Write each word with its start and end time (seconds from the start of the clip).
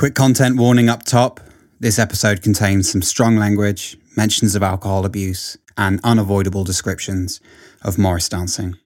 Quick 0.00 0.14
content 0.14 0.56
warning 0.56 0.88
up 0.88 1.04
top. 1.04 1.40
This 1.78 1.98
episode 1.98 2.40
contains 2.40 2.90
some 2.90 3.02
strong 3.02 3.36
language, 3.36 3.98
mentions 4.16 4.54
of 4.54 4.62
alcohol 4.62 5.04
abuse, 5.04 5.58
and 5.76 6.00
unavoidable 6.02 6.64
descriptions 6.64 7.38
of 7.82 7.98
Morris 7.98 8.26
dancing. 8.26 8.78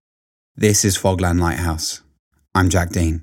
This 0.57 0.85
is 0.85 0.99
Fogland 0.99 1.39
Lighthouse. 1.39 2.03
I'm 2.53 2.69
Jack 2.69 2.91
Dean. 2.91 3.23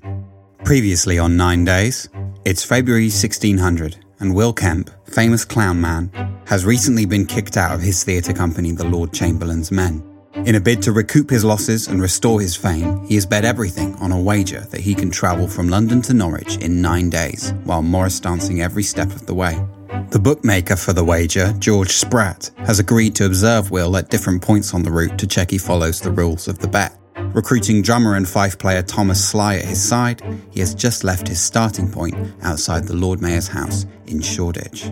Previously 0.64 1.18
on 1.18 1.36
Nine 1.36 1.66
Days, 1.66 2.08
it's 2.46 2.64
February 2.64 3.10
1600, 3.10 3.98
and 4.20 4.34
Will 4.34 4.54
Kemp, 4.54 4.88
famous 5.04 5.44
clown 5.44 5.78
man, 5.78 6.10
has 6.46 6.64
recently 6.64 7.04
been 7.04 7.26
kicked 7.26 7.58
out 7.58 7.74
of 7.74 7.82
his 7.82 8.02
theatre 8.04 8.32
company, 8.32 8.72
the 8.72 8.88
Lord 8.88 9.12
Chamberlain's 9.12 9.70
Men. 9.70 10.11
In 10.44 10.56
a 10.56 10.60
bid 10.60 10.82
to 10.82 10.92
recoup 10.92 11.30
his 11.30 11.44
losses 11.44 11.86
and 11.86 12.02
restore 12.02 12.40
his 12.40 12.56
fame, 12.56 13.06
he 13.06 13.14
has 13.14 13.24
bet 13.24 13.44
everything 13.44 13.94
on 13.96 14.10
a 14.10 14.20
wager 14.20 14.62
that 14.70 14.80
he 14.80 14.92
can 14.92 15.08
travel 15.08 15.46
from 15.46 15.68
London 15.68 16.02
to 16.02 16.14
Norwich 16.14 16.56
in 16.56 16.82
nine 16.82 17.08
days, 17.10 17.54
while 17.62 17.80
Morris 17.80 18.18
dancing 18.18 18.60
every 18.60 18.82
step 18.82 19.08
of 19.12 19.26
the 19.26 19.34
way. 19.34 19.64
The 20.10 20.18
bookmaker 20.18 20.74
for 20.74 20.92
the 20.92 21.04
wager, 21.04 21.52
George 21.60 21.92
Spratt, 21.92 22.50
has 22.66 22.80
agreed 22.80 23.14
to 23.16 23.26
observe 23.26 23.70
Will 23.70 23.96
at 23.96 24.10
different 24.10 24.42
points 24.42 24.74
on 24.74 24.82
the 24.82 24.90
route 24.90 25.16
to 25.18 25.28
check 25.28 25.48
he 25.48 25.58
follows 25.58 26.00
the 26.00 26.10
rules 26.10 26.48
of 26.48 26.58
the 26.58 26.66
bet. 26.66 26.98
Recruiting 27.16 27.80
drummer 27.80 28.16
and 28.16 28.28
fife 28.28 28.58
player 28.58 28.82
Thomas 28.82 29.24
Sly 29.24 29.56
at 29.56 29.64
his 29.64 29.80
side, 29.80 30.22
he 30.50 30.58
has 30.58 30.74
just 30.74 31.04
left 31.04 31.28
his 31.28 31.40
starting 31.40 31.88
point 31.88 32.16
outside 32.42 32.84
the 32.84 32.96
Lord 32.96 33.22
Mayor's 33.22 33.46
house 33.46 33.86
in 34.08 34.20
Shoreditch. 34.20 34.90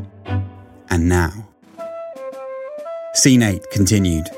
And 0.91 1.09
now. 1.09 1.33
Scene 3.14 3.42
8 3.42 3.69
continued. 3.73 4.28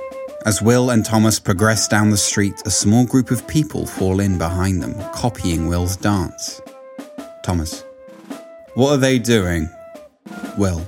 As 0.45 0.60
Will 0.60 0.91
and 0.91 1.05
Thomas 1.05 1.38
progress 1.38 1.87
down 1.87 2.10
the 2.10 2.16
street, 2.16 2.62
a 2.64 2.70
small 2.70 3.06
group 3.06 3.30
of 3.30 3.46
people 3.46 3.87
fall 3.87 4.19
in 4.19 4.38
behind 4.38 4.82
them, 4.82 4.95
copying 5.12 5.68
Will's 5.68 5.96
dance. 5.96 6.60
Thomas. 7.45 7.84
What 8.74 8.91
are 8.91 8.96
they 8.96 9.20
doing? 9.20 9.70
Will. 10.59 10.84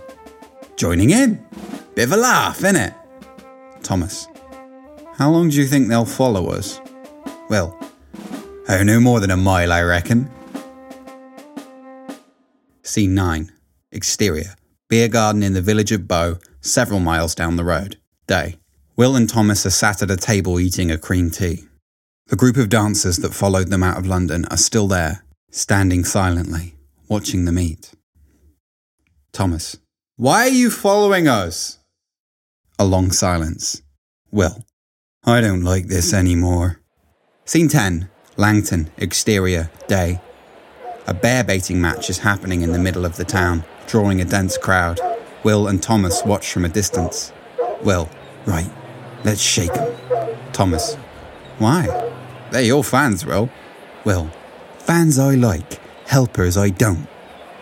Joining 0.77 1.11
in. 1.11 1.47
Bit 1.95 2.05
of 2.05 2.13
a 2.13 2.17
laugh, 2.17 2.61
innit? 2.61 2.97
Thomas. 3.85 4.27
How 5.15 5.31
long 5.31 5.51
do 5.51 5.57
you 5.57 5.67
think 5.67 5.87
they'll 5.87 6.05
follow 6.05 6.49
us? 6.49 6.81
Will. 7.49 7.79
Oh, 8.69 8.83
no 8.83 8.99
more 8.99 9.21
than 9.21 9.31
a 9.31 9.37
mile, 9.37 9.73
I 9.73 9.83
reckon. 9.83 10.29
Scene 12.83 13.15
9. 13.15 13.53
Exterior. 13.93 14.57
Beer 14.89 15.07
garden 15.07 15.45
in 15.45 15.53
the 15.53 15.63
village 15.63 15.93
of 15.93 16.09
Bow, 16.09 16.39
several 16.61 16.99
miles 16.99 17.37
down 17.37 17.55
the 17.55 17.65
road. 17.65 17.99
Day. 18.27 18.57
Will 18.97 19.17
and 19.17 19.29
Thomas 19.29 19.67
are 19.67 19.71
sat 19.71 20.03
at 20.03 20.11
a 20.11 20.17
table 20.17 20.61
eating 20.61 20.93
a 20.93 20.99
cream 20.99 21.29
tea. 21.29 21.65
The 22.29 22.37
group 22.37 22.57
of 22.57 22.69
dancers 22.69 23.17
that 23.19 23.35
followed 23.35 23.69
them 23.69 23.83
out 23.83 23.99
of 23.99 24.07
London 24.07 24.45
are 24.53 24.57
still 24.57 24.87
there, 24.87 25.25
standing 25.51 26.05
silently, 26.05 26.77
watching 27.09 27.45
them 27.45 27.59
eat. 27.59 27.91
Thomas. 29.33 29.79
Why 30.17 30.45
are 30.45 30.49
you 30.49 30.71
following 30.71 31.27
us? 31.27 31.81
A 32.79 32.85
long 32.85 33.11
silence. 33.11 33.83
Will. 34.31 34.65
I 35.25 35.41
don't 35.41 35.65
like 35.65 35.89
this 35.89 36.15
anymore. 36.15 36.81
Scene 37.45 37.69
10. 37.69 38.09
Langton, 38.37 38.91
exterior, 38.97 39.71
day. 39.89 40.21
A 41.09 41.15
bear 41.15 41.43
baiting 41.43 41.81
match 41.81 42.11
is 42.11 42.19
happening 42.19 42.63
in 42.63 42.71
the 42.71 42.79
middle 42.79 43.05
of 43.05 43.17
the 43.17 43.25
town, 43.25 43.65
drawing 43.89 44.21
a 44.21 44.25
dense 44.25 44.57
crowd. 44.57 45.01
Will 45.43 45.67
and 45.67 45.83
Thomas 45.83 46.23
watch 46.25 46.53
from 46.53 46.65
a 46.65 46.69
distance. 46.69 47.33
Will. 47.83 48.09
Right. 48.47 48.71
Let's 49.25 49.41
shake 49.41 49.77
'em. 49.77 49.89
Thomas. 50.53 50.97
Why? 51.59 51.89
They're 52.51 52.63
your 52.63 52.85
fans, 52.85 53.25
Will. 53.25 53.49
Will. 54.05 54.31
Fans 54.79 55.19
I 55.19 55.35
like, 55.35 55.81
helpers 56.07 56.57
I 56.57 56.69
don't. 56.69 57.07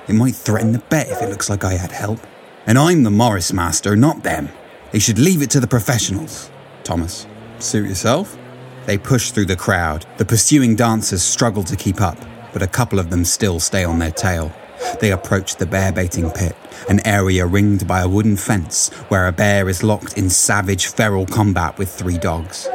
It 0.08 0.14
might 0.14 0.34
threaten 0.34 0.72
the 0.72 0.80
bet 0.80 1.08
if 1.08 1.22
it 1.22 1.30
looks 1.30 1.48
like 1.48 1.64
I 1.64 1.74
had 1.74 1.92
help. 1.92 2.20
And 2.66 2.78
I'm 2.78 3.04
the 3.04 3.10
Morris 3.10 3.52
master, 3.52 3.96
not 3.96 4.22
them. 4.24 4.48
They 4.90 4.98
should 4.98 5.18
leave 5.18 5.40
it 5.40 5.50
to 5.50 5.60
the 5.60 5.66
professionals. 5.66 6.50
Thomas. 6.84 7.26
Suit 7.60 7.88
yourself? 7.88 8.36
They 8.86 8.98
push 8.98 9.30
through 9.30 9.46
the 9.46 9.56
crowd. 9.56 10.04
The 10.16 10.24
pursuing 10.24 10.74
dancers 10.74 11.22
struggle 11.22 11.62
to 11.64 11.76
keep 11.76 12.00
up, 12.00 12.18
but 12.52 12.62
a 12.62 12.66
couple 12.66 12.98
of 12.98 13.10
them 13.10 13.24
still 13.24 13.60
stay 13.60 13.84
on 13.84 14.00
their 14.00 14.10
tail. 14.10 14.52
They 15.00 15.12
approach 15.12 15.56
the 15.56 15.66
bear 15.66 15.92
baiting 15.92 16.30
pit, 16.30 16.56
an 16.88 17.06
area 17.06 17.46
ringed 17.46 17.86
by 17.86 18.00
a 18.00 18.08
wooden 18.08 18.36
fence 18.36 18.90
where 19.08 19.26
a 19.26 19.32
bear 19.32 19.68
is 19.68 19.82
locked 19.82 20.16
in 20.16 20.30
savage 20.30 20.86
feral 20.86 21.26
combat 21.26 21.78
with 21.78 21.90
three 21.92 22.18
dogs. 22.18 22.68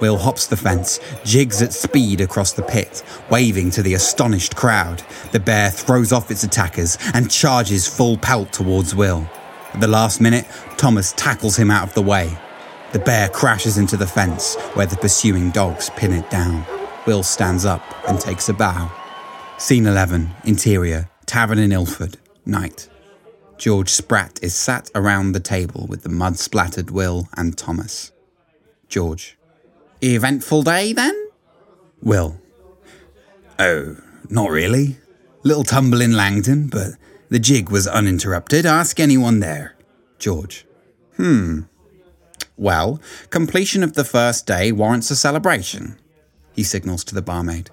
Will 0.00 0.18
hops 0.18 0.46
the 0.46 0.56
fence, 0.56 1.00
jigs 1.24 1.62
at 1.62 1.72
speed 1.72 2.20
across 2.20 2.52
the 2.52 2.62
pit, 2.62 3.02
waving 3.30 3.70
to 3.70 3.82
the 3.82 3.94
astonished 3.94 4.56
crowd. 4.56 5.02
The 5.32 5.40
bear 5.40 5.70
throws 5.70 6.12
off 6.12 6.30
its 6.30 6.44
attackers 6.44 6.98
and 7.14 7.30
charges 7.30 7.86
full 7.86 8.18
pelt 8.18 8.52
towards 8.52 8.94
Will. 8.94 9.28
At 9.72 9.80
the 9.80 9.88
last 9.88 10.20
minute, 10.20 10.46
Thomas 10.76 11.12
tackles 11.12 11.56
him 11.56 11.70
out 11.70 11.88
of 11.88 11.94
the 11.94 12.02
way. 12.02 12.36
The 12.92 12.98
bear 12.98 13.28
crashes 13.28 13.78
into 13.78 13.96
the 13.96 14.06
fence 14.06 14.56
where 14.74 14.86
the 14.86 14.96
pursuing 14.96 15.50
dogs 15.50 15.90
pin 15.96 16.12
it 16.12 16.28
down. 16.30 16.64
Will 17.06 17.22
stands 17.22 17.64
up 17.64 17.82
and 18.08 18.20
takes 18.20 18.48
a 18.48 18.52
bow. 18.52 18.90
Scene 19.58 19.86
11, 19.86 20.30
interior, 20.44 21.08
Tavern 21.26 21.58
in 21.58 21.72
Ilford, 21.72 22.18
night. 22.44 22.88
George 23.56 23.88
Spratt 23.88 24.38
is 24.42 24.54
sat 24.54 24.90
around 24.94 25.32
the 25.32 25.40
table 25.40 25.86
with 25.88 26.02
the 26.02 26.08
mud 26.08 26.38
splattered 26.38 26.90
Will 26.90 27.28
and 27.36 27.56
Thomas. 27.56 28.12
George. 28.88 29.38
Eventful 30.02 30.62
day 30.62 30.92
then? 30.92 31.30
Will. 32.02 32.40
Oh, 33.58 33.96
not 34.28 34.50
really. 34.50 34.98
Little 35.42 35.64
tumble 35.64 36.00
in 36.00 36.12
Langton, 36.12 36.68
but 36.68 36.92
the 37.28 37.38
jig 37.38 37.70
was 37.70 37.86
uninterrupted. 37.86 38.66
Ask 38.66 39.00
anyone 39.00 39.40
there. 39.40 39.76
George. 40.18 40.66
Hmm. 41.16 41.62
Well, 42.56 43.00
completion 43.30 43.82
of 43.82 43.94
the 43.94 44.04
first 44.04 44.46
day 44.46 44.72
warrants 44.72 45.10
a 45.10 45.16
celebration. 45.16 45.98
He 46.52 46.62
signals 46.62 47.04
to 47.04 47.14
the 47.14 47.22
barmaid. 47.22 47.70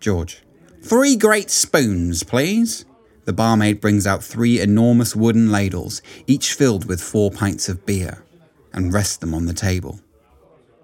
George. 0.00 0.41
Three 0.82 1.14
great 1.14 1.48
spoons, 1.50 2.24
please. 2.24 2.84
The 3.24 3.32
barmaid 3.32 3.80
brings 3.80 4.04
out 4.04 4.24
three 4.24 4.60
enormous 4.60 5.14
wooden 5.14 5.52
ladles, 5.52 6.02
each 6.26 6.54
filled 6.54 6.86
with 6.86 7.00
four 7.00 7.30
pints 7.30 7.68
of 7.68 7.86
beer, 7.86 8.24
and 8.72 8.92
rests 8.92 9.16
them 9.16 9.32
on 9.32 9.46
the 9.46 9.54
table. 9.54 10.00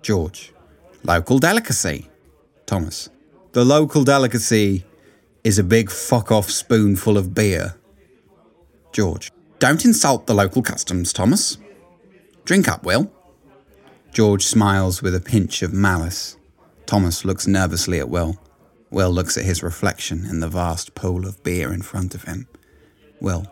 George. 0.01 0.53
Local 1.03 1.41
delicacy. 1.41 2.09
Thomas. 2.65 3.09
The 3.53 3.65
local 3.65 4.05
delicacy 4.05 4.85
is 5.43 5.59
a 5.59 5.65
big 5.65 5.91
fuck 5.91 6.31
off 6.31 6.49
spoonful 6.49 7.19
of 7.19 7.35
beer. 7.35 7.75
George. 8.93 9.33
Don't 9.59 9.85
insult 9.85 10.29
the 10.29 10.35
local 10.35 10.63
customs, 10.63 11.13
Thomas. 11.13 11.59
Drink 12.45 12.69
up, 12.69 12.85
Will. 12.85 13.11
George 14.13 14.45
smiles 14.45 15.03
with 15.03 15.15
a 15.17 15.21
pinch 15.21 15.61
of 15.63 15.73
malice. 15.73 16.37
Thomas 16.87 17.25
looks 17.25 17.49
nervously 17.49 17.99
at 17.99 18.09
Will. 18.09 18.39
Will 18.91 19.11
looks 19.11 19.37
at 19.37 19.45
his 19.45 19.63
reflection 19.63 20.25
in 20.27 20.41
the 20.41 20.49
vast 20.49 20.95
pool 20.95 21.27
of 21.27 21.43
beer 21.43 21.73
in 21.73 21.83
front 21.83 22.15
of 22.15 22.25
him. 22.25 22.47
Will. 23.21 23.47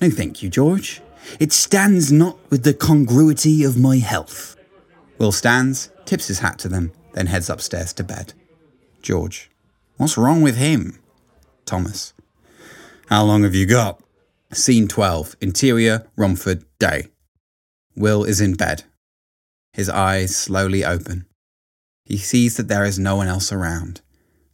No, 0.00 0.10
thank 0.10 0.42
you, 0.42 0.50
George. 0.50 1.00
It 1.40 1.52
stands 1.52 2.12
not 2.12 2.38
with 2.50 2.62
the 2.62 2.74
congruity 2.74 3.64
of 3.64 3.78
my 3.78 3.96
health. 3.98 4.56
Will 5.18 5.32
stands, 5.32 5.90
tips 6.04 6.28
his 6.28 6.40
hat 6.40 6.58
to 6.60 6.68
them, 6.68 6.92
then 7.14 7.26
heads 7.26 7.48
upstairs 7.48 7.92
to 7.94 8.04
bed. 8.04 8.34
George. 9.02 9.50
What's 9.96 10.18
wrong 10.18 10.42
with 10.42 10.56
him? 10.56 10.98
Thomas. 11.64 12.12
How 13.08 13.24
long 13.24 13.44
have 13.44 13.54
you 13.54 13.66
got? 13.66 14.00
Scene 14.52 14.88
12. 14.88 15.36
Interior, 15.40 16.06
Romford, 16.16 16.64
day. 16.78 17.08
Will 17.96 18.24
is 18.24 18.40
in 18.40 18.54
bed. 18.54 18.84
His 19.72 19.88
eyes 19.88 20.36
slowly 20.36 20.84
open. 20.84 21.26
He 22.04 22.18
sees 22.18 22.56
that 22.56 22.68
there 22.68 22.84
is 22.84 22.98
no 22.98 23.16
one 23.16 23.26
else 23.26 23.50
around. 23.50 24.00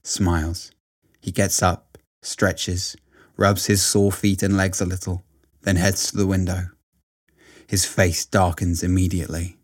Smiles. 0.03 0.73
He 1.21 1.31
gets 1.31 1.63
up, 1.63 1.99
stretches, 2.23 2.97
rubs 3.37 3.67
his 3.67 3.83
sore 3.83 4.13
feet 4.13 4.43
and 4.43 4.57
legs 4.57 4.81
a 4.81 4.87
little, 4.87 5.25
then 5.63 5.77
heads 5.77 6.11
to 6.11 6.17
the 6.17 6.27
window. 6.27 6.71
His 7.67 7.85
face 7.85 8.25
darkens 8.25 8.83
immediately. 8.83 9.57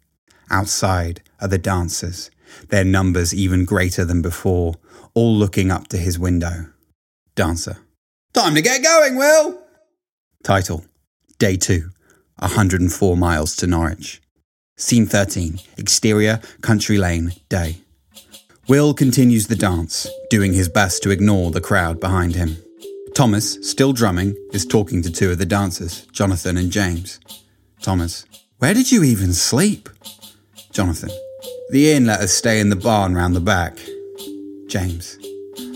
Outside 0.51 1.23
are 1.41 1.49
the 1.49 1.59
dancers, 1.59 2.31
their 2.69 2.85
numbers 2.85 3.35
even 3.35 3.65
greater 3.65 4.05
than 4.05 4.23
before, 4.23 4.77
all 5.15 5.35
looking 5.35 5.71
up 5.71 5.89
to 5.89 5.99
his 5.99 6.19
window. 6.19 6.67
Dancer. 7.35 7.79
Time 8.33 8.55
to 8.55 8.63
get 8.63 8.83
going, 8.83 9.17
Will! 9.17 9.61
Title 10.43 10.85
Day 11.39 11.57
2 11.57 11.91
104 12.39 13.17
miles 13.17 13.57
to 13.57 13.67
Norwich. 13.67 14.23
Scene 14.77 15.07
13 15.07 15.59
Exterior, 15.77 16.41
Country 16.63 16.99
Lane, 16.99 17.33
day. 17.49 17.79
Will 18.69 18.93
continues 18.93 19.47
the 19.47 19.57
dance, 19.57 20.07
doing 20.29 20.53
his 20.53 20.69
best 20.69 21.03
to 21.03 21.11
ignore 21.11 21.51
the 21.51 21.61
crowd 21.61 21.99
behind 22.01 22.35
him. 22.35 22.59
Thomas, 23.15 23.57
still 23.67 23.95
drumming, 23.95 24.37
is 24.53 24.67
talking 24.67 25.01
to 25.01 25.11
two 25.11 25.31
of 25.31 25.39
the 25.39 25.47
dancers, 25.47 26.03
Jonathan 26.13 26.59
and 26.59 26.71
James. 26.71 27.19
Thomas, 27.81 28.27
where 28.59 28.75
did 28.75 28.93
you 28.93 29.05
even 29.05 29.33
sleep? 29.33 29.89
Jonathan, 30.71 31.09
the 31.71 31.91
inn 31.93 32.05
let 32.05 32.21
us 32.21 32.33
stay 32.33 32.61
in 32.61 32.69
the 32.69 32.77
barn 32.77 33.15
round 33.15 33.35
the 33.35 33.41
back. 33.41 33.79
James, 34.69 35.17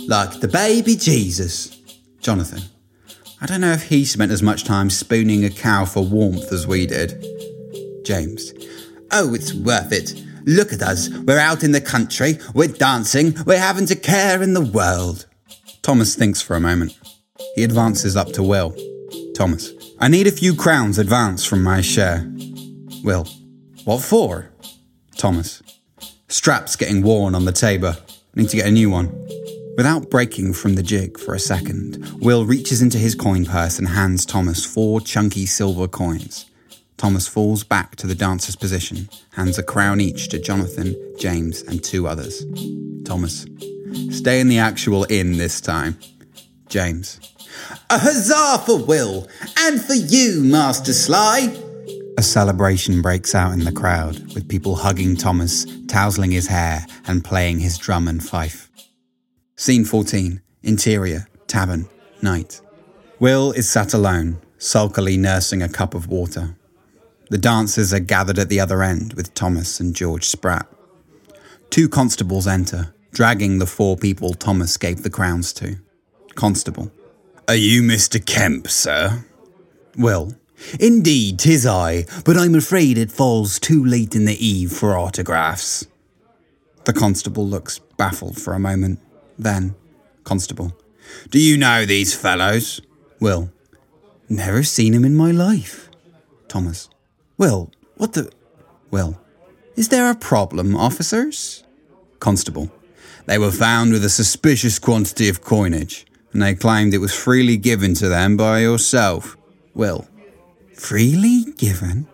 like 0.06 0.41
the 0.41 0.50
baby 0.53 0.94
Jesus. 0.94 1.81
Jonathan, 2.21 2.61
I 3.41 3.47
don't 3.47 3.62
know 3.62 3.73
if 3.73 3.85
he 3.85 4.05
spent 4.05 4.33
as 4.33 4.43
much 4.43 4.65
time 4.65 4.91
spooning 4.91 5.47
a 5.47 5.50
cow 5.50 5.87
for 5.87 6.05
warmth 6.05 6.53
as 6.53 6.67
we 6.67 6.87
did. 6.87 7.25
James. 8.05 8.53
Oh, 9.11 9.33
it's 9.33 9.55
worth 9.55 9.93
it. 9.93 10.23
Look 10.44 10.73
at 10.73 10.83
us. 10.83 11.09
We're 11.09 11.39
out 11.39 11.62
in 11.62 11.73
the 11.73 11.81
country. 11.81 12.39
We're 12.55 12.69
dancing. 12.69 13.35
We're 13.47 13.59
having 13.59 13.87
to 13.87 13.97
care 13.97 14.43
in 14.43 14.55
the 14.55 14.61
world. 14.61 15.27
Thomas 15.83 16.15
thinks 16.15 16.41
for 16.41 16.56
a 16.56 16.61
moment. 16.61 16.99
He 17.55 17.65
advances 17.65 18.17
up 18.17 18.29
to 18.33 18.43
Will. 18.43 18.75
Thomas. 19.35 19.73
I 19.99 20.09
need 20.09 20.27
a 20.27 20.33
few 20.33 20.55
crowns 20.55 20.99
advance 20.99 21.44
from 21.44 21.62
my 21.62 21.81
share. 21.81 22.31
Will. 23.03 23.27
What 23.85 24.03
for? 24.03 24.50
Thomas. 25.17 25.62
Straps 26.29 26.77
getting 26.77 27.03
worn 27.03 27.35
on 27.35 27.44
the 27.44 27.53
tabor. 27.53 27.97
Need 28.35 28.49
to 28.50 28.56
get 28.56 28.67
a 28.67 28.71
new 28.71 28.91
one. 28.91 29.09
Without 29.77 30.11
breaking 30.11 30.53
from 30.53 30.75
the 30.75 30.83
jig 30.83 31.19
for 31.19 31.35
a 31.35 31.39
second, 31.39 32.21
Will 32.21 32.44
reaches 32.44 32.83
into 32.83 32.99
his 32.99 33.15
coin 33.15 33.44
purse 33.44 33.79
and 33.79 33.89
hands 33.89 34.27
Thomas 34.27 34.65
four 34.65 35.00
chunky 35.00 35.47
silver 35.47 35.89
coins. 35.89 36.47
Thomas 37.02 37.26
falls 37.26 37.64
back 37.64 37.96
to 37.96 38.06
the 38.06 38.14
dancer's 38.14 38.54
position, 38.54 39.08
hands 39.32 39.58
a 39.58 39.62
crown 39.64 40.00
each 40.00 40.28
to 40.28 40.38
Jonathan, 40.38 40.94
James, 41.19 41.62
and 41.62 41.82
two 41.82 42.06
others. 42.06 42.46
Thomas. 43.04 43.44
Stay 44.12 44.38
in 44.38 44.46
the 44.46 44.60
actual 44.60 45.04
inn 45.10 45.37
this 45.37 45.60
time. 45.60 45.99
James. 46.69 47.19
A 47.90 47.99
huzzah 47.99 48.62
for 48.64 48.84
Will, 48.84 49.26
and 49.58 49.82
for 49.82 49.94
you, 49.94 50.44
Master 50.44 50.93
Sly! 50.93 51.52
A 52.19 52.22
celebration 52.22 53.02
breaks 53.02 53.34
out 53.34 53.52
in 53.52 53.64
the 53.64 53.72
crowd, 53.72 54.20
with 54.32 54.48
people 54.48 54.76
hugging 54.76 55.16
Thomas, 55.16 55.66
tousling 55.88 56.31
his 56.31 56.46
hair, 56.46 56.87
and 57.08 57.25
playing 57.25 57.58
his 57.58 57.78
drum 57.78 58.06
and 58.06 58.22
fife. 58.22 58.70
Scene 59.56 59.84
14 59.84 60.40
Interior, 60.62 61.26
Tavern, 61.48 61.88
Night. 62.22 62.60
Will 63.19 63.50
is 63.50 63.69
sat 63.69 63.93
alone, 63.93 64.40
sulkily 64.56 65.16
nursing 65.16 65.64
a 65.64 65.69
cup 65.69 65.94
of 65.94 66.06
water. 66.06 66.55
The 67.30 67.38
dancers 67.38 67.92
are 67.92 68.00
gathered 68.00 68.38
at 68.38 68.48
the 68.48 68.60
other 68.60 68.82
end 68.82 69.14
with 69.14 69.34
Thomas 69.34 69.80
and 69.80 69.94
George 69.94 70.28
Spratt. 70.28 70.66
Two 71.70 71.88
constables 71.88 72.46
enter, 72.46 72.94
dragging 73.12 73.58
the 73.58 73.66
four 73.66 73.96
people 73.96 74.34
Thomas 74.34 74.76
gave 74.76 75.02
the 75.02 75.10
crowns 75.10 75.52
to. 75.54 75.76
Constable. 76.34 76.92
Are 77.48 77.54
you 77.54 77.82
Mr. 77.82 78.24
Kemp, 78.24 78.69
sir? 78.69 79.24
Will. 79.96 80.34
Indeed, 80.78 81.38
tis 81.38 81.66
I, 81.66 82.04
but 82.24 82.36
I'm 82.36 82.54
afraid 82.54 82.98
it 82.98 83.10
falls 83.10 83.58
too 83.58 83.84
late 83.84 84.14
in 84.14 84.26
the 84.26 84.46
eve 84.46 84.72
for 84.72 84.96
autographs. 84.96 85.86
The 86.84 86.92
constable 86.92 87.46
looks 87.46 87.78
baffled 87.96 88.40
for 88.40 88.54
a 88.54 88.58
moment. 88.58 89.00
Then, 89.38 89.74
Constable. 90.24 90.72
Do 91.30 91.38
you 91.40 91.56
know 91.56 91.84
these 91.84 92.14
fellows? 92.14 92.80
Will. 93.20 93.50
Never 94.28 94.62
seen 94.62 94.94
him 94.94 95.04
in 95.04 95.14
my 95.14 95.30
life. 95.30 95.90
Thomas. 96.48 96.88
Will, 97.43 97.73
what 97.97 98.12
the. 98.12 98.31
Well, 98.93 99.21
Is 99.75 99.89
there 99.89 100.09
a 100.09 100.15
problem, 100.15 100.77
officers? 100.77 101.65
Constable. 102.21 102.71
They 103.27 103.37
were 103.37 103.50
found 103.50 103.91
with 103.91 104.05
a 104.05 104.11
suspicious 104.11 104.79
quantity 104.79 105.29
of 105.29 105.43
coinage, 105.43 106.06
and 106.33 106.41
they 106.41 106.55
claimed 106.55 106.94
it 106.94 106.99
was 106.99 107.12
freely 107.12 107.56
given 107.56 107.94
to 107.94 108.09
them 108.09 108.37
by 108.37 108.61
yourself. 108.61 109.37
Will. 109.75 110.06
Freely 110.77 111.47
given? 111.56 112.06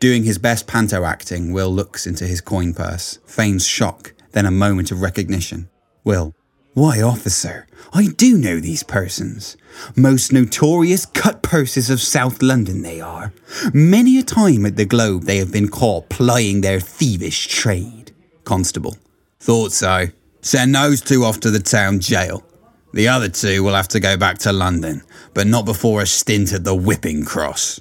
Doing 0.00 0.24
his 0.24 0.38
best 0.38 0.66
panto 0.66 1.04
acting, 1.04 1.52
Will 1.52 1.70
looks 1.70 2.06
into 2.06 2.26
his 2.26 2.40
coin 2.40 2.72
purse, 2.72 3.18
feigns 3.26 3.66
shock, 3.66 4.14
then 4.32 4.46
a 4.46 4.50
moment 4.50 4.90
of 4.90 5.02
recognition. 5.02 5.68
Will. 6.04 6.34
Why, 6.76 7.00
officer, 7.00 7.66
I 7.94 8.08
do 8.08 8.36
know 8.36 8.60
these 8.60 8.82
persons. 8.82 9.56
Most 9.96 10.30
notorious 10.30 11.06
cut 11.06 11.42
purses 11.42 11.88
of 11.88 12.02
South 12.02 12.42
London 12.42 12.82
they 12.82 13.00
are. 13.00 13.32
Many 13.72 14.18
a 14.18 14.22
time 14.22 14.66
at 14.66 14.76
the 14.76 14.84
Globe 14.84 15.22
they 15.22 15.38
have 15.38 15.50
been 15.50 15.68
caught 15.68 16.10
plying 16.10 16.60
their 16.60 16.78
thievish 16.78 17.48
trade. 17.48 18.12
Constable. 18.44 18.94
Thought 19.40 19.72
so. 19.72 20.08
Send 20.42 20.74
those 20.74 21.00
two 21.00 21.24
off 21.24 21.40
to 21.40 21.50
the 21.50 21.60
town 21.60 22.00
jail. 22.00 22.44
The 22.92 23.08
other 23.08 23.30
two 23.30 23.62
will 23.62 23.74
have 23.74 23.88
to 23.88 23.98
go 23.98 24.18
back 24.18 24.36
to 24.40 24.52
London, 24.52 25.00
but 25.32 25.46
not 25.46 25.64
before 25.64 26.02
a 26.02 26.06
stint 26.06 26.52
at 26.52 26.64
the 26.64 26.74
whipping 26.74 27.24
cross. 27.24 27.80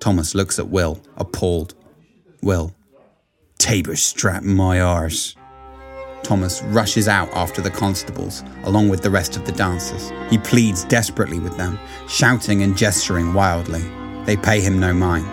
Thomas 0.00 0.34
looks 0.34 0.58
at 0.58 0.66
Will, 0.66 1.00
appalled. 1.16 1.76
Will. 2.42 2.74
Tabor 3.58 3.94
strap 3.94 4.42
my 4.42 4.80
arse. 4.80 5.36
Thomas 6.22 6.62
rushes 6.62 7.08
out 7.08 7.28
after 7.34 7.60
the 7.60 7.70
constables, 7.70 8.44
along 8.64 8.88
with 8.88 9.02
the 9.02 9.10
rest 9.10 9.36
of 9.36 9.44
the 9.44 9.52
dancers. 9.52 10.12
He 10.30 10.38
pleads 10.38 10.84
desperately 10.84 11.38
with 11.38 11.56
them, 11.56 11.78
shouting 12.08 12.62
and 12.62 12.76
gesturing 12.76 13.34
wildly. 13.34 13.82
They 14.24 14.36
pay 14.36 14.60
him 14.60 14.78
no 14.78 14.94
mind. 14.94 15.28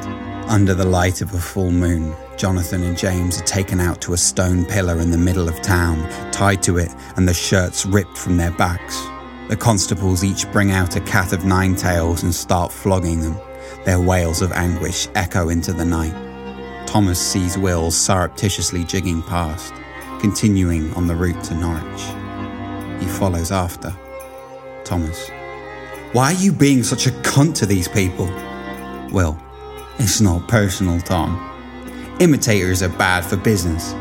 Under 0.50 0.74
the 0.74 0.86
light 0.86 1.22
of 1.22 1.34
a 1.34 1.40
full 1.40 1.72
moon, 1.72 2.16
Jonathan 2.38 2.84
and 2.84 2.98
James 2.98 3.40
are 3.40 3.46
taken 3.46 3.80
out 3.80 4.02
to 4.02 4.14
a 4.14 4.18
stone 4.18 4.66
pillar 4.66 5.00
in 5.00 5.12
the 5.12 5.18
middle 5.18 5.48
of 5.48 5.62
town, 5.62 6.10
tied 6.32 6.64
to 6.64 6.78
it, 6.78 6.90
and 7.16 7.28
the 7.28 7.34
shirts 7.34 7.86
ripped 7.86 8.18
from 8.18 8.38
their 8.38 8.52
backs. 8.52 9.00
The 9.50 9.58
constables 9.58 10.24
each 10.24 10.52
bring 10.52 10.72
out 10.72 10.96
a 10.96 11.02
cat 11.02 11.34
of 11.34 11.46
nine 11.46 11.76
tails 11.76 12.24
and 12.24 12.34
start 12.34 12.72
flogging 12.72 13.22
them. 13.22 13.38
Their 13.86 14.02
wails 14.02 14.42
of 14.42 14.52
anguish 14.54 15.08
echo 15.16 15.50
into 15.50 15.72
the 15.72 15.86
night. 15.86 16.16
Thomas 16.88 17.20
sees 17.20 17.58
Will 17.58 17.92
surreptitiously 17.92 18.84
jigging 18.86 19.22
past 19.22 19.74
continuing 20.20 20.94
on 20.94 21.08
the 21.08 21.16
route 21.16 21.44
to 21.46 21.56
Norwich. 21.56 22.02
He 23.02 23.08
follows 23.08 23.52
after. 23.52 23.96
Thomas. 24.84 25.30
Why 26.14 26.34
are 26.34 26.40
you 26.40 26.52
being 26.52 26.84
such 26.84 27.08
a 27.08 27.12
cunt 27.12 27.56
to 27.56 27.66
these 27.66 27.88
people? 27.88 28.26
Will. 29.12 29.38
It's 30.00 30.22
not 30.22 30.48
personal, 30.48 31.00
Tom. 31.00 31.46
Imitators 32.20 32.82
are 32.82 32.90
bad 32.90 33.24
for 33.24 33.38
business. 33.38 33.94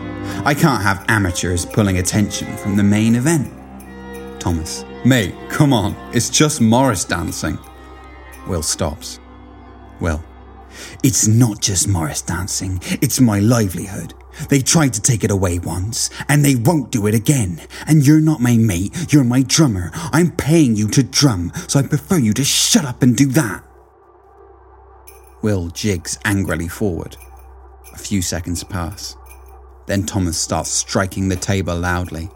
I 0.45 0.55
can't 0.55 0.83
have 0.83 1.05
amateurs 1.09 1.67
pulling 1.67 1.99
attention 1.99 2.57
from 2.57 2.77
the 2.77 2.83
main 2.83 3.15
event. 3.15 3.53
Thomas. 4.41 4.85
Mate, 5.05 5.35
come 5.49 5.73
on, 5.73 5.95
it's 6.13 6.31
just 6.31 6.61
Morris 6.61 7.05
dancing. 7.05 7.59
Will 8.47 8.63
stops. 8.63 9.21
Will. 10.01 10.23
It's 11.03 11.27
not 11.29 11.61
just 11.61 11.89
Morris 11.89 12.23
dancing, 12.23 12.81
it's 13.03 13.21
my 13.21 13.41
livelihood. 13.41 14.15
They 14.49 14.61
tried 14.61 14.95
to 14.95 15.03
take 15.03 15.25
it 15.25 15.31
away 15.31 15.59
once, 15.59 16.11
and 16.29 16.45
they 16.45 16.55
won't 16.55 16.91
do 16.91 17.07
it 17.07 17.15
again. 17.15 17.61
And 17.87 18.07
you're 18.07 18.21
not 18.21 18.41
my 18.41 18.57
mate, 18.57 19.13
you're 19.13 19.25
my 19.25 19.43
drummer. 19.43 19.91
I'm 19.95 20.33
paying 20.33 20.77
you 20.77 20.89
to 20.89 21.03
drum, 21.03 21.53
so 21.67 21.81
I 21.81 21.83
prefer 21.83 22.19
you 22.19 22.33
to 22.35 22.45
shut 22.45 22.85
up 22.85 23.03
and 23.03 23.17
do 23.17 23.27
that. 23.29 23.65
Will 25.43 25.69
jigs 25.69 26.19
angrily 26.25 26.69
forward. 26.69 27.17
A 27.95 27.99
few 27.99 28.23
seconds 28.23 28.65
pass. 28.65 29.17
Then 29.87 30.05
Thomas 30.05 30.37
starts 30.37 30.71
striking 30.71 31.29
the 31.29 31.37
tabor 31.37 31.75
loudly. 31.75 32.29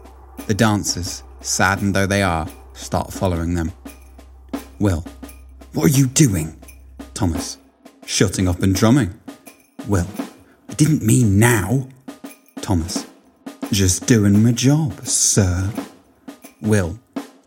The 0.47 0.53
dancers, 0.53 1.23
saddened 1.41 1.95
though 1.95 2.07
they 2.07 2.23
are, 2.23 2.47
start 2.73 3.13
following 3.13 3.53
them. 3.53 3.71
Will, 4.79 5.05
what 5.73 5.85
are 5.85 5.97
you 5.97 6.07
doing? 6.07 6.59
Thomas, 7.13 7.57
shutting 8.05 8.47
up 8.47 8.61
and 8.63 8.73
drumming. 8.73 9.19
Will, 9.87 10.07
I 10.69 10.73
didn't 10.73 11.03
mean 11.03 11.39
now. 11.39 11.87
Thomas. 12.63 13.05
Just 13.71 14.07
doing 14.07 14.41
my 14.41 14.53
job, 14.53 15.05
sir. 15.05 15.69
Will. 16.61 16.97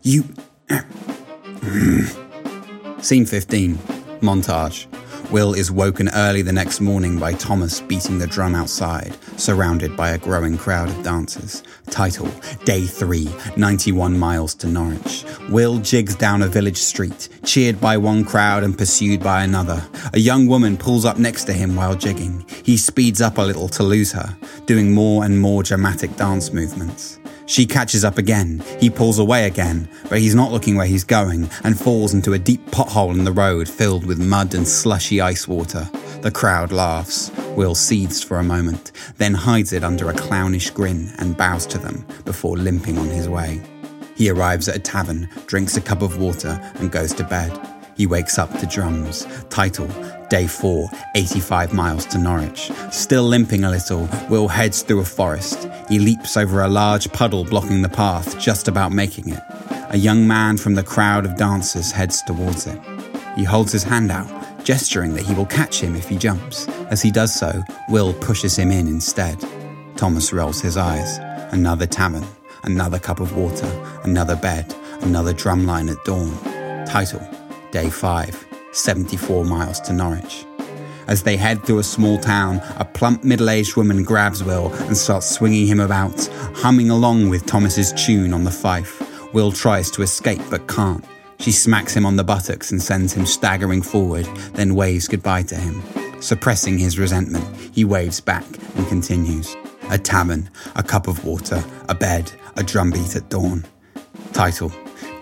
You. 0.03 0.23
Scene 3.01 3.25
15 3.25 3.75
Montage. 4.21 4.85
Will 5.31 5.53
is 5.53 5.69
woken 5.69 6.07
early 6.13 6.41
the 6.41 6.53
next 6.53 6.79
morning 6.79 7.19
by 7.19 7.33
Thomas 7.33 7.81
beating 7.81 8.17
the 8.17 8.27
drum 8.27 8.55
outside, 8.55 9.13
surrounded 9.35 9.97
by 9.97 10.11
a 10.11 10.17
growing 10.17 10.57
crowd 10.57 10.87
of 10.87 11.03
dancers. 11.03 11.63
Title 11.89 12.31
Day 12.63 12.85
3, 12.85 13.29
91 13.57 14.17
miles 14.17 14.55
to 14.55 14.67
Norwich. 14.67 15.25
Will 15.49 15.79
jigs 15.79 16.15
down 16.15 16.43
a 16.43 16.47
village 16.47 16.77
street, 16.77 17.27
cheered 17.43 17.81
by 17.81 17.97
one 17.97 18.23
crowd 18.23 18.63
and 18.63 18.77
pursued 18.77 19.21
by 19.21 19.43
another. 19.43 19.85
A 20.13 20.19
young 20.19 20.47
woman 20.47 20.77
pulls 20.77 21.03
up 21.03 21.19
next 21.19 21.43
to 21.45 21.53
him 21.53 21.75
while 21.75 21.95
jigging. 21.95 22.45
He 22.63 22.77
speeds 22.77 23.21
up 23.21 23.37
a 23.37 23.41
little 23.41 23.67
to 23.69 23.83
lose 23.83 24.13
her, 24.13 24.37
doing 24.65 24.93
more 24.93 25.25
and 25.25 25.41
more 25.41 25.61
dramatic 25.61 26.15
dance 26.15 26.53
movements. 26.53 27.19
She 27.47 27.65
catches 27.65 28.03
up 28.03 28.17
again. 28.17 28.61
He 28.77 28.89
pulls 28.89 29.19
away 29.19 29.47
again, 29.47 29.87
but 30.09 30.19
he's 30.19 30.35
not 30.35 30.51
looking 30.51 30.75
where 30.75 30.85
he's 30.85 31.05
going 31.05 31.49
and 31.63 31.79
falls 31.79 32.13
into 32.13 32.33
a 32.33 32.39
deep 32.39 32.63
pothole 32.71 33.13
in 33.13 33.23
the 33.23 33.31
road 33.31 33.69
filled 33.69 34.05
with 34.05 34.19
mud 34.19 34.53
and 34.53 34.67
slushy 34.67 35.21
ice 35.21 35.47
water. 35.47 35.89
The 36.21 36.31
crowd 36.31 36.71
laughs. 36.71 37.31
Will 37.55 37.73
seethes 37.73 38.21
for 38.21 38.37
a 38.37 38.43
moment, 38.43 38.91
then 39.17 39.33
hides 39.33 39.73
it 39.73 39.83
under 39.83 40.09
a 40.09 40.13
clownish 40.13 40.69
grin 40.69 41.11
and 41.17 41.35
bows 41.35 41.65
to 41.67 41.77
them 41.79 42.05
before 42.25 42.57
limping 42.57 42.99
on 42.99 43.07
his 43.07 43.27
way. 43.27 43.61
He 44.15 44.29
arrives 44.29 44.67
at 44.67 44.75
a 44.75 44.79
tavern, 44.79 45.29
drinks 45.47 45.77
a 45.77 45.81
cup 45.81 46.01
of 46.01 46.19
water, 46.19 46.59
and 46.75 46.91
goes 46.91 47.13
to 47.13 47.23
bed. 47.23 47.57
He 47.95 48.05
wakes 48.05 48.37
up 48.37 48.51
to 48.59 48.67
drums. 48.67 49.25
Title 49.49 49.87
Day 50.29 50.45
4, 50.47 50.89
85 51.15 51.73
miles 51.73 52.05
to 52.07 52.17
Norwich. 52.17 52.69
Still 52.91 53.23
limping 53.23 53.63
a 53.63 53.69
little, 53.69 54.09
Will 54.29 54.47
heads 54.49 54.81
through 54.81 54.99
a 54.99 55.05
forest. 55.05 55.69
He 55.87 55.99
leaps 55.99 56.35
over 56.35 56.61
a 56.61 56.67
large 56.67 57.09
puddle 57.13 57.45
blocking 57.45 57.81
the 57.81 57.89
path, 57.89 58.37
just 58.37 58.67
about 58.67 58.91
making 58.91 59.29
it. 59.29 59.41
a 59.89 59.97
young 59.97 60.27
man 60.27 60.57
from 60.57 60.75
the 60.75 60.83
crowd 60.83 61.25
of 61.25 61.37
dancers 61.37 61.91
heads 61.91 62.21
towards 62.23 62.67
it. 62.67 62.79
He 63.35 63.43
holds 63.43 63.71
his 63.71 63.83
hand 63.83 64.11
out, 64.11 64.27
gesturing 64.65 65.13
that 65.13 65.25
he 65.25 65.33
will 65.33 65.45
catch 65.45 65.79
him 65.81 65.95
if 65.95 66.09
he 66.09 66.17
jumps. 66.17 66.67
As 66.89 67.01
he 67.01 67.11
does 67.11 67.33
so, 67.33 67.63
Will 67.89 68.13
pushes 68.13 68.57
him 68.57 68.71
in 68.71 68.87
instead. 68.87 69.37
Thomas 69.95 70.33
rolls 70.33 70.59
his 70.61 70.75
eyes. 70.75 71.19
Another 71.53 71.85
tavern, 71.87 72.25
another 72.63 72.99
cup 72.99 73.21
of 73.21 73.37
water, 73.37 73.69
another 74.03 74.35
bed, 74.35 74.75
another 75.01 75.33
drumline 75.33 75.89
at 75.89 76.03
dawn. 76.03 76.35
Title 76.85 77.25
Day 77.71 77.89
5, 77.89 78.46
74 78.77 79.45
miles 79.45 79.79
to 79.81 79.93
Norwich. 79.93 80.45
As 81.07 81.23
they 81.23 81.37
head 81.37 81.63
through 81.63 81.79
a 81.79 81.83
small 81.83 82.19
town, 82.19 82.61
a 82.77 82.85
plump 82.85 83.23
middle 83.23 83.49
aged 83.49 83.77
woman 83.77 84.03
grabs 84.03 84.43
Will 84.43 84.73
and 84.73 84.97
starts 84.97 85.29
swinging 85.29 85.65
him 85.65 85.79
about, 85.79 86.27
humming 86.53 86.89
along 86.89 87.29
with 87.29 87.45
Thomas's 87.45 87.93
tune 87.93 88.33
on 88.33 88.43
the 88.43 88.51
fife. 88.51 89.01
Will 89.33 89.51
tries 89.51 89.89
to 89.91 90.01
escape 90.01 90.41
but 90.49 90.67
can't. 90.67 91.03
She 91.39 91.51
smacks 91.51 91.93
him 91.93 92.05
on 92.05 92.17
the 92.17 92.23
buttocks 92.23 92.71
and 92.71 92.81
sends 92.81 93.13
him 93.13 93.25
staggering 93.25 93.81
forward, 93.81 94.25
then 94.53 94.75
waves 94.75 95.07
goodbye 95.07 95.43
to 95.43 95.55
him. 95.55 95.81
Suppressing 96.21 96.77
his 96.77 96.99
resentment, 96.99 97.45
he 97.73 97.85
waves 97.85 98.19
back 98.19 98.45
and 98.75 98.87
continues. 98.87 99.55
A 99.89 99.97
tavern, 99.97 100.49
a 100.75 100.83
cup 100.83 101.07
of 101.07 101.23
water, 101.23 101.63
a 101.87 101.95
bed, 101.95 102.31
a 102.57 102.63
drumbeat 102.63 103.15
at 103.15 103.29
dawn. 103.29 103.65
Title 104.33 104.71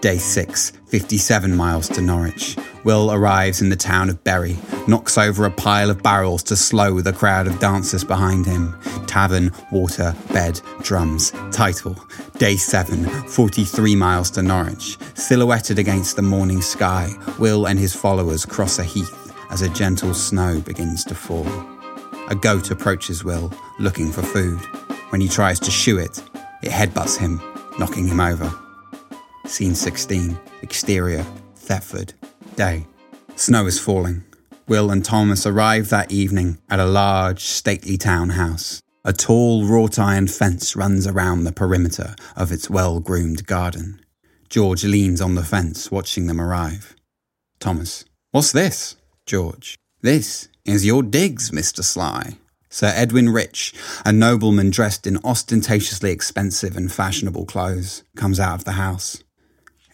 Day 0.01 0.17
6, 0.17 0.71
57 0.87 1.55
miles 1.55 1.89
to 1.89 2.01
Norwich. 2.01 2.55
Will 2.85 3.11
arrives 3.11 3.61
in 3.61 3.69
the 3.69 3.75
town 3.75 4.11
of 4.11 4.23
Bury, 4.23 4.55
knocks 4.87 5.17
over 5.17 5.45
a 5.45 5.51
pile 5.51 5.89
of 5.89 6.03
barrels 6.03 6.43
to 6.43 6.55
slow 6.55 7.01
the 7.01 7.11
crowd 7.11 7.47
of 7.47 7.59
dancers 7.59 8.03
behind 8.03 8.45
him. 8.45 8.79
Tavern, 9.07 9.51
water, 9.71 10.15
bed, 10.31 10.61
drums. 10.81 11.31
Title 11.51 11.97
Day 12.37 12.55
7, 12.55 13.03
43 13.27 13.95
miles 13.95 14.29
to 14.31 14.43
Norwich. 14.43 14.97
Silhouetted 15.15 15.79
against 15.79 16.15
the 16.15 16.21
morning 16.21 16.61
sky, 16.61 17.11
Will 17.39 17.65
and 17.65 17.79
his 17.79 17.95
followers 17.95 18.45
cross 18.45 18.77
a 18.77 18.83
heath 18.83 19.33
as 19.49 19.63
a 19.63 19.69
gentle 19.69 20.13
snow 20.13 20.61
begins 20.61 21.03
to 21.05 21.15
fall. 21.15 21.47
A 22.29 22.35
goat 22.35 22.69
approaches 22.69 23.23
Will, 23.23 23.51
looking 23.79 24.11
for 24.11 24.21
food. 24.21 24.59
When 25.09 25.21
he 25.21 25.27
tries 25.27 25.59
to 25.61 25.71
shoo 25.71 25.97
it, 25.97 26.21
it 26.61 26.71
headbutts 26.71 27.17
him, 27.17 27.41
knocking 27.79 28.07
him 28.07 28.19
over. 28.19 28.53
Scene 29.47 29.73
16, 29.73 30.37
exterior, 30.61 31.25
Thetford. 31.55 32.13
Day. 32.55 32.87
Snow 33.35 33.65
is 33.65 33.79
falling. 33.79 34.23
Will 34.67 34.89
and 34.89 35.03
Thomas 35.03 35.45
arrive 35.45 35.89
that 35.89 36.11
evening 36.11 36.57
at 36.69 36.79
a 36.79 36.85
large, 36.85 37.43
stately 37.43 37.97
townhouse. 37.97 38.81
A 39.03 39.13
tall 39.13 39.65
wrought 39.65 39.99
iron 39.99 40.27
fence 40.27 40.75
runs 40.75 41.05
around 41.05 41.43
the 41.43 41.51
perimeter 41.51 42.15
of 42.35 42.51
its 42.51 42.69
well 42.69 42.99
groomed 42.99 43.45
garden. 43.45 43.99
George 44.49 44.85
leans 44.85 45.21
on 45.21 45.35
the 45.35 45.43
fence, 45.43 45.91
watching 45.91 46.27
them 46.27 46.39
arrive. 46.39 46.95
Thomas. 47.59 48.05
What's 48.31 48.51
this? 48.51 48.95
George. 49.25 49.75
This 50.01 50.47
is 50.63 50.85
your 50.85 51.03
digs, 51.03 51.51
Mr. 51.51 51.83
Sly. 51.83 52.37
Sir 52.69 52.91
Edwin 52.95 53.29
Rich, 53.29 53.73
a 54.05 54.11
nobleman 54.11 54.69
dressed 54.69 55.05
in 55.05 55.17
ostentatiously 55.23 56.11
expensive 56.11 56.75
and 56.75 56.91
fashionable 56.91 57.45
clothes, 57.45 58.03
comes 58.15 58.39
out 58.39 58.55
of 58.55 58.65
the 58.65 58.73
house. 58.73 59.23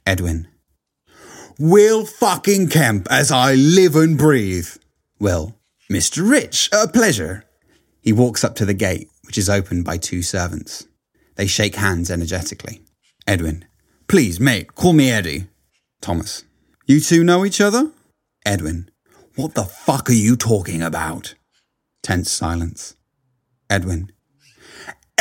Edwin. 0.05 0.47
Will 1.63 2.07
fucking 2.07 2.69
Kemp 2.69 3.07
as 3.11 3.31
I 3.31 3.53
live 3.53 3.95
and 3.95 4.17
breathe. 4.17 4.67
Well, 5.19 5.59
Mr. 5.91 6.27
Rich, 6.27 6.71
a 6.73 6.87
pleasure. 6.87 7.45
He 8.01 8.11
walks 8.11 8.43
up 8.43 8.55
to 8.55 8.65
the 8.65 8.73
gate, 8.73 9.09
which 9.25 9.37
is 9.37 9.47
opened 9.47 9.85
by 9.85 9.97
two 9.97 10.23
servants. 10.23 10.87
They 11.35 11.45
shake 11.45 11.75
hands 11.75 12.09
energetically. 12.09 12.81
Edwin, 13.27 13.65
please, 14.07 14.39
mate, 14.39 14.73
call 14.73 14.93
me 14.93 15.11
Eddie. 15.11 15.49
Thomas, 16.01 16.45
you 16.87 16.99
two 16.99 17.23
know 17.23 17.45
each 17.45 17.61
other? 17.61 17.91
Edwin, 18.43 18.89
what 19.35 19.53
the 19.53 19.65
fuck 19.65 20.09
are 20.09 20.13
you 20.13 20.35
talking 20.35 20.81
about? 20.81 21.35
Tense 22.01 22.31
silence. 22.31 22.95
Edwin, 23.69 24.11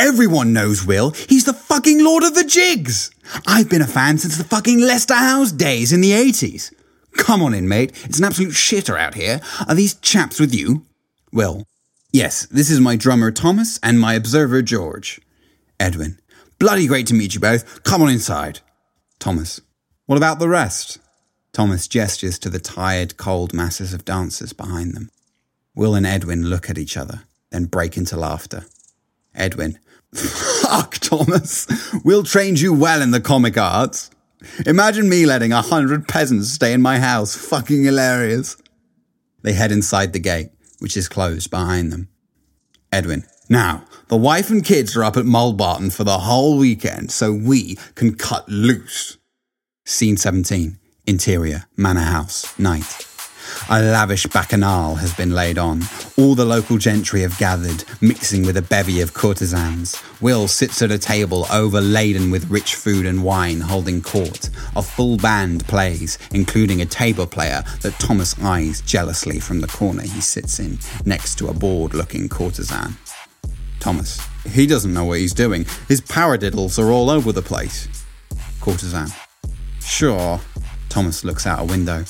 Everyone 0.01 0.51
knows 0.51 0.83
Will. 0.83 1.11
He's 1.11 1.45
the 1.45 1.53
fucking 1.71 2.03
Lord 2.03 2.23
of 2.23 2.35
the 2.35 2.43
Jigs. 2.43 3.11
I've 3.47 3.69
been 3.69 3.81
a 3.81 3.87
fan 3.87 4.17
since 4.17 4.37
the 4.37 4.43
fucking 4.43 4.81
Leicester 4.81 5.15
House 5.15 5.53
days 5.53 5.93
in 5.93 6.01
the 6.01 6.11
80s. 6.11 6.73
Come 7.13 7.41
on 7.41 7.53
in, 7.53 7.69
mate. 7.69 7.91
It's 8.03 8.19
an 8.19 8.25
absolute 8.25 8.51
shitter 8.51 8.99
out 8.99 9.15
here. 9.15 9.39
Are 9.69 9.73
these 9.73 9.93
chaps 9.95 10.37
with 10.37 10.53
you? 10.53 10.85
Well, 11.31 11.65
Yes, 12.11 12.45
this 12.47 12.69
is 12.69 12.81
my 12.81 12.97
drummer 12.97 13.31
Thomas 13.31 13.79
and 13.81 13.97
my 13.97 14.15
observer 14.15 14.61
George. 14.61 15.21
Edwin. 15.79 16.19
Bloody 16.59 16.87
great 16.87 17.07
to 17.07 17.13
meet 17.13 17.33
you 17.33 17.39
both. 17.39 17.83
Come 17.83 18.01
on 18.01 18.09
inside. 18.09 18.59
Thomas. 19.17 19.61
What 20.07 20.17
about 20.17 20.39
the 20.39 20.49
rest? 20.49 20.99
Thomas 21.53 21.87
gestures 21.87 22.37
to 22.39 22.49
the 22.49 22.59
tired, 22.59 23.15
cold 23.15 23.53
masses 23.53 23.93
of 23.93 24.03
dancers 24.03 24.51
behind 24.51 24.93
them. 24.93 25.09
Will 25.73 25.95
and 25.95 26.05
Edwin 26.05 26.49
look 26.49 26.69
at 26.69 26.77
each 26.77 26.97
other, 26.97 27.21
then 27.49 27.63
break 27.63 27.95
into 27.95 28.17
laughter. 28.17 28.65
Edwin. 29.33 29.79
Fuck, 30.15 30.95
Thomas. 30.95 31.67
We'll 32.03 32.23
train 32.23 32.55
you 32.55 32.73
well 32.73 33.01
in 33.01 33.11
the 33.11 33.21
comic 33.21 33.57
arts. 33.57 34.09
Imagine 34.65 35.07
me 35.07 35.25
letting 35.25 35.53
a 35.53 35.61
hundred 35.61 36.07
peasants 36.07 36.51
stay 36.51 36.73
in 36.73 36.81
my 36.81 36.99
house. 36.99 37.35
Fucking 37.35 37.83
hilarious. 37.83 38.57
They 39.41 39.53
head 39.53 39.71
inside 39.71 40.13
the 40.13 40.19
gate, 40.19 40.51
which 40.79 40.97
is 40.97 41.07
closed 41.07 41.49
behind 41.49 41.91
them. 41.91 42.09
Edwin. 42.91 43.23
Now, 43.49 43.85
the 44.07 44.17
wife 44.17 44.49
and 44.49 44.63
kids 44.63 44.95
are 44.95 45.03
up 45.03 45.17
at 45.17 45.25
Mulbarton 45.25 45.93
for 45.93 46.03
the 46.03 46.19
whole 46.19 46.57
weekend, 46.57 47.11
so 47.11 47.33
we 47.33 47.75
can 47.95 48.15
cut 48.15 48.47
loose. 48.47 49.17
Scene 49.85 50.17
17. 50.17 50.77
Interior, 51.07 51.65
Manor 51.75 52.01
House, 52.01 52.57
night. 52.59 53.10
A 53.69 53.81
lavish 53.81 54.25
bacchanal 54.27 54.95
has 54.95 55.13
been 55.13 55.31
laid 55.31 55.57
on. 55.57 55.83
All 56.17 56.35
the 56.35 56.45
local 56.45 56.77
gentry 56.77 57.21
have 57.21 57.37
gathered, 57.37 57.83
mixing 58.01 58.45
with 58.45 58.57
a 58.57 58.61
bevy 58.61 59.01
of 59.01 59.13
courtesans. 59.13 60.01
Will 60.19 60.47
sits 60.47 60.81
at 60.81 60.91
a 60.91 60.97
tabor 60.97 61.43
overladen 61.51 62.31
with 62.31 62.49
rich 62.49 62.75
food 62.75 63.05
and 63.05 63.23
wine, 63.23 63.61
holding 63.61 64.01
court. 64.01 64.49
A 64.75 64.81
full 64.81 65.15
band 65.17 65.65
plays, 65.67 66.17
including 66.33 66.81
a 66.81 66.85
table 66.85 67.25
player 67.25 67.63
that 67.81 67.97
Thomas 67.99 68.37
eyes 68.41 68.81
jealously 68.81 69.39
from 69.39 69.61
the 69.61 69.67
corner 69.67 70.01
he 70.01 70.21
sits 70.21 70.59
in, 70.59 70.79
next 71.05 71.35
to 71.35 71.47
a 71.47 71.53
bored 71.53 71.93
looking 71.93 72.27
courtesan. 72.27 72.97
Thomas. 73.79 74.19
He 74.49 74.67
doesn't 74.67 74.93
know 74.93 75.05
what 75.05 75.19
he's 75.19 75.33
doing. 75.33 75.65
His 75.87 76.01
paradiddles 76.01 76.77
are 76.77 76.91
all 76.91 77.09
over 77.09 77.31
the 77.31 77.41
place. 77.41 77.87
Courtesan. 78.59 79.11
Sure. 79.79 80.39
Thomas 80.89 81.23
looks 81.23 81.47
out 81.47 81.61
a 81.61 81.63
window. 81.63 82.03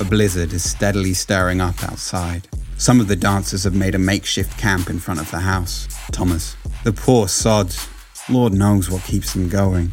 A 0.00 0.04
blizzard 0.04 0.54
is 0.54 0.68
steadily 0.68 1.12
stirring 1.12 1.60
up 1.60 1.84
outside. 1.84 2.48
Some 2.78 3.00
of 3.00 3.08
the 3.08 3.16
dancers 3.16 3.64
have 3.64 3.74
made 3.74 3.94
a 3.94 3.98
makeshift 3.98 4.58
camp 4.58 4.88
in 4.88 4.98
front 4.98 5.20
of 5.20 5.30
the 5.30 5.40
house. 5.40 5.88
Thomas. 6.10 6.56
The 6.84 6.92
poor 6.92 7.28
sods. 7.28 7.86
Lord 8.30 8.54
knows 8.54 8.90
what 8.90 9.02
keeps 9.02 9.34
them 9.34 9.50
going. 9.50 9.92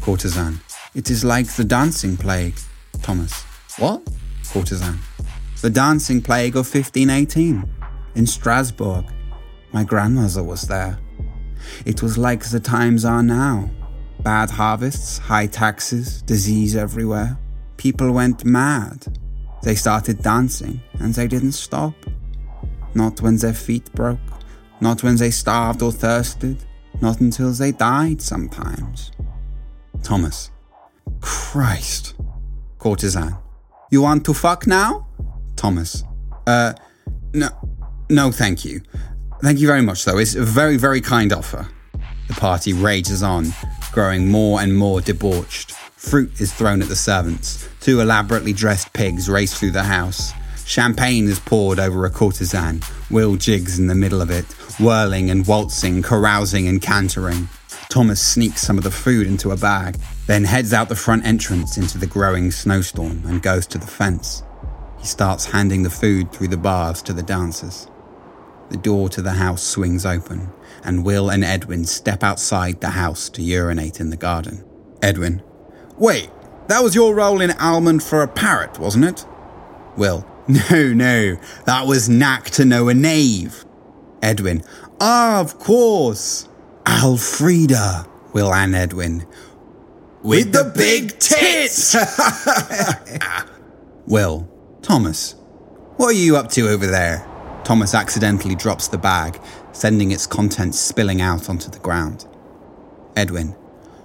Courtesan. 0.00 0.58
It 0.96 1.08
is 1.08 1.24
like 1.24 1.46
the 1.46 1.62
dancing 1.62 2.16
plague. 2.16 2.58
Thomas. 3.00 3.44
What? 3.78 4.02
Courtesan. 4.48 4.98
The 5.62 5.70
dancing 5.70 6.20
plague 6.20 6.56
of 6.56 6.66
1518 6.66 7.64
in 8.16 8.26
Strasbourg. 8.26 9.04
My 9.72 9.84
grandmother 9.84 10.42
was 10.42 10.62
there. 10.62 10.98
It 11.86 12.02
was 12.02 12.18
like 12.18 12.44
the 12.50 12.58
times 12.58 13.04
are 13.04 13.22
now. 13.22 13.70
Bad 14.18 14.50
harvests, 14.50 15.18
high 15.18 15.46
taxes, 15.46 16.22
disease 16.22 16.74
everywhere. 16.74 17.38
People 17.76 18.10
went 18.10 18.44
mad. 18.44 19.06
They 19.64 19.74
started 19.74 20.22
dancing 20.22 20.82
and 21.00 21.14
they 21.14 21.26
didn't 21.26 21.52
stop. 21.52 21.94
Not 22.94 23.22
when 23.22 23.36
their 23.38 23.54
feet 23.54 23.90
broke, 23.92 24.20
not 24.80 25.02
when 25.02 25.16
they 25.16 25.30
starved 25.30 25.80
or 25.80 25.90
thirsted, 25.90 26.58
not 27.00 27.20
until 27.20 27.50
they 27.50 27.72
died 27.72 28.20
sometimes. 28.20 29.10
Thomas. 30.02 30.50
Christ. 31.20 32.14
Courtesan. 32.78 33.38
You 33.90 34.02
want 34.02 34.26
to 34.26 34.34
fuck 34.34 34.66
now? 34.66 35.06
Thomas. 35.56 36.04
Uh, 36.46 36.74
no, 37.32 37.48
no, 38.10 38.30
thank 38.30 38.66
you. 38.66 38.82
Thank 39.42 39.60
you 39.60 39.66
very 39.66 39.82
much, 39.82 40.04
though. 40.04 40.18
It's 40.18 40.34
a 40.34 40.44
very, 40.44 40.76
very 40.76 41.00
kind 41.00 41.32
offer. 41.32 41.66
The 42.28 42.34
party 42.34 42.74
rages 42.74 43.22
on, 43.22 43.46
growing 43.92 44.28
more 44.28 44.60
and 44.60 44.76
more 44.76 45.00
debauched. 45.00 45.74
Fruit 46.04 46.38
is 46.38 46.52
thrown 46.52 46.82
at 46.82 46.88
the 46.88 46.94
servants. 46.94 47.66
Two 47.80 48.00
elaborately 48.00 48.52
dressed 48.52 48.92
pigs 48.92 49.28
race 49.28 49.58
through 49.58 49.70
the 49.70 49.82
house. 49.82 50.32
Champagne 50.66 51.26
is 51.26 51.40
poured 51.40 51.80
over 51.80 52.04
a 52.04 52.10
courtesan. 52.10 52.82
Will 53.10 53.36
jigs 53.36 53.78
in 53.78 53.86
the 53.86 53.94
middle 53.94 54.20
of 54.20 54.30
it, 54.30 54.44
whirling 54.78 55.30
and 55.30 55.46
waltzing, 55.46 56.02
carousing 56.02 56.68
and 56.68 56.80
cantering. 56.80 57.48
Thomas 57.88 58.20
sneaks 58.24 58.60
some 58.60 58.76
of 58.76 58.84
the 58.84 58.90
food 58.90 59.26
into 59.26 59.50
a 59.50 59.56
bag, 59.56 59.96
then 60.26 60.44
heads 60.44 60.74
out 60.74 60.90
the 60.90 60.94
front 60.94 61.24
entrance 61.24 61.78
into 61.78 61.96
the 61.96 62.06
growing 62.06 62.50
snowstorm 62.50 63.22
and 63.24 63.42
goes 63.42 63.66
to 63.68 63.78
the 63.78 63.86
fence. 63.86 64.42
He 64.98 65.06
starts 65.06 65.46
handing 65.46 65.82
the 65.82 65.90
food 65.90 66.30
through 66.30 66.48
the 66.48 66.58
bars 66.58 67.02
to 67.02 67.14
the 67.14 67.22
dancers. 67.22 67.88
The 68.68 68.76
door 68.76 69.08
to 69.08 69.22
the 69.22 69.32
house 69.32 69.62
swings 69.62 70.04
open, 70.04 70.52
and 70.84 71.04
Will 71.04 71.30
and 71.30 71.42
Edwin 71.42 71.86
step 71.86 72.22
outside 72.22 72.80
the 72.80 72.90
house 72.90 73.30
to 73.30 73.42
urinate 73.42 74.00
in 74.00 74.10
the 74.10 74.16
garden. 74.16 74.64
Edwin, 75.02 75.42
Wait, 75.98 76.30
that 76.68 76.82
was 76.82 76.94
your 76.94 77.14
role 77.14 77.40
in 77.40 77.50
Almond 77.52 78.02
for 78.02 78.22
a 78.22 78.28
Parrot, 78.28 78.78
wasn't 78.78 79.04
it? 79.04 79.26
Will. 79.96 80.26
No, 80.46 80.92
no, 80.92 81.36
that 81.64 81.86
was 81.86 82.10
Knack 82.10 82.50
to 82.50 82.66
know 82.66 82.90
a 82.90 82.94
knave. 82.94 83.64
Edwin. 84.20 84.62
Ah, 85.00 85.40
of 85.40 85.58
course. 85.58 86.50
Alfreda. 86.84 88.06
Will 88.34 88.52
and 88.52 88.74
Edwin. 88.74 89.26
With, 90.22 90.52
the 90.52 90.70
big 90.76 91.18
tits! 91.18 91.96
Will. 94.06 94.46
Thomas. 94.82 95.32
What 95.96 96.08
are 96.08 96.18
you 96.18 96.36
up 96.36 96.50
to 96.50 96.68
over 96.68 96.86
there? 96.86 97.26
Thomas 97.64 97.94
accidentally 97.94 98.54
drops 98.54 98.88
the 98.88 98.98
bag, 98.98 99.40
sending 99.72 100.10
its 100.10 100.26
contents 100.26 100.78
spilling 100.78 101.22
out 101.22 101.48
onto 101.48 101.70
the 101.70 101.78
ground. 101.78 102.26
Edwin. 103.16 103.56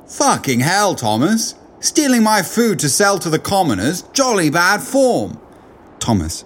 Fucking 0.08 0.62
hell, 0.62 0.96
Thomas. 0.96 1.56
Stealing 1.80 2.24
my 2.24 2.42
food 2.42 2.80
to 2.80 2.90
sell 2.90 3.18
to 3.20 3.30
the 3.30 3.40
commoners, 3.40 4.02
jolly 4.14 4.50
bad 4.50 4.82
form. 4.82 5.40
Thomas. 6.00 6.44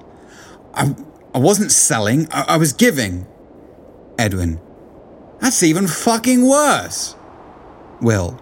I, 0.74 0.96
I 1.34 1.40
wasn't 1.40 1.72
selling, 1.72 2.28
I, 2.32 2.46
I 2.50 2.58
was 2.58 2.74
giving. 2.74 3.26
Edwin. 4.18 4.60
That's 5.40 5.64
even 5.64 5.88
fucking 5.88 6.48
worse. 6.48 7.16
Will. 8.02 8.40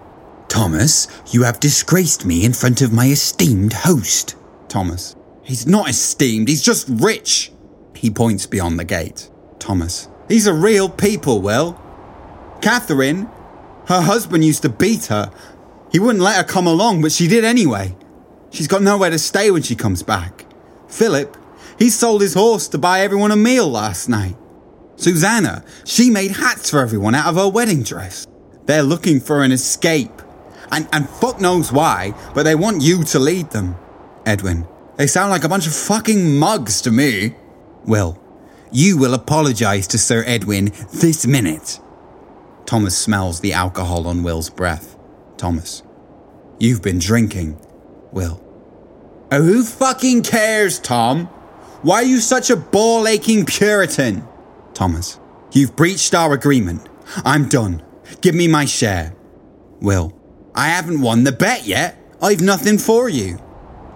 Thomas, 0.50 1.08
you 1.32 1.44
have 1.44 1.62
disgraced 1.62 2.26
me 2.26 2.44
in 2.44 2.52
front 2.52 2.82
of 2.82 2.92
my 2.92 3.08
esteemed 3.08 3.74
host. 3.74 4.36
Thomas. 4.68 5.16
He's 5.44 5.66
not 5.66 5.90
esteemed, 5.90 6.50
he's 6.50 6.62
just 6.62 6.90
rich. 6.90 7.52
He 7.96 8.10
points 8.10 8.46
beyond 8.46 8.78
the 8.78 8.84
gate. 8.84 9.30
Thomas. 9.60 10.10
These 10.28 10.48
are 10.48 10.54
real 10.54 10.90
people, 10.90 11.42
Will. 11.42 11.80
Catherine, 12.62 13.30
her 13.88 14.02
husband 14.02 14.46
used 14.46 14.62
to 14.62 14.70
beat 14.70 15.06
her. 15.08 15.32
He 15.92 16.00
wouldn't 16.00 16.24
let 16.24 16.38
her 16.38 16.44
come 16.44 16.68
along, 16.68 17.02
but 17.02 17.12
she 17.12 17.28
did 17.28 17.44
anyway. 17.44 17.96
She's 18.50 18.68
got 18.68 18.82
nowhere 18.82 19.10
to 19.10 19.20
stay 19.20 19.52
when 19.52 19.62
she 19.62 19.76
comes 19.76 20.04
back. 20.04 20.46
Philip, 20.88 21.38
he 21.78 21.90
sold 21.90 22.22
his 22.22 22.34
horse 22.34 22.68
to 22.70 22.78
buy 22.78 23.02
everyone 23.02 23.32
a 23.32 23.36
meal 23.36 23.68
last 23.68 24.08
night. 24.08 24.36
Susanna, 24.96 25.64
she 25.84 26.10
made 26.10 26.32
hats 26.32 26.70
for 26.70 26.80
everyone 26.80 27.16
out 27.16 27.28
of 27.28 27.36
her 27.36 27.50
wedding 27.50 27.84
dress. 27.84 28.28
They're 28.66 28.84
looking 28.84 29.20
for 29.20 29.44
an 29.44 29.52
escape. 29.52 30.22
And, 30.72 30.88
and 30.94 31.10
fuck 31.10 31.42
knows 31.42 31.72
why, 31.72 32.14
but 32.34 32.44
they 32.44 32.56
want 32.56 32.82
you 32.82 33.04
to 33.06 33.20
lead 33.20 33.50
them. 33.50 33.76
Edwin, 34.26 34.68
they 34.98 35.08
sound 35.08 35.32
like 35.32 35.44
a 35.44 35.50
bunch 35.50 35.66
of 35.66 35.76
fucking 35.76 36.38
mugs 36.38 36.82
to 36.84 36.92
me. 36.92 37.36
Will, 37.86 38.22
you 38.72 38.98
will 38.98 39.14
apologise 39.14 39.88
to 39.88 39.98
Sir 39.98 40.24
Edwin 40.28 40.72
this 40.94 41.26
minute. 41.26 41.80
Thomas 42.66 42.98
smells 42.98 43.40
the 43.40 43.54
alcohol 43.54 44.08
on 44.08 44.24
Will's 44.24 44.50
breath. 44.50 44.96
Thomas, 45.42 45.82
you've 46.60 46.84
been 46.84 47.00
drinking. 47.00 47.60
Will, 48.12 48.40
oh, 49.32 49.42
who 49.42 49.64
fucking 49.64 50.22
cares, 50.22 50.78
Tom? 50.78 51.26
Why 51.82 52.04
are 52.04 52.06
you 52.06 52.20
such 52.20 52.52
a 52.52 52.56
ball 52.56 53.08
aching 53.08 53.48
Puritan? 53.48 54.24
Thomas, 54.76 55.20
you've 55.52 55.76
breached 55.76 56.14
our 56.14 56.34
agreement. 56.34 56.88
I'm 57.26 57.50
done. 57.50 57.82
Give 58.22 58.36
me 58.36 58.48
my 58.48 58.66
share. 58.66 59.16
Will, 59.82 60.14
I 60.54 60.68
haven't 60.68 61.02
won 61.02 61.24
the 61.24 61.32
bet 61.32 61.66
yet. 61.66 61.98
I've 62.22 62.42
nothing 62.42 62.78
for 62.78 63.10
you. 63.10 63.40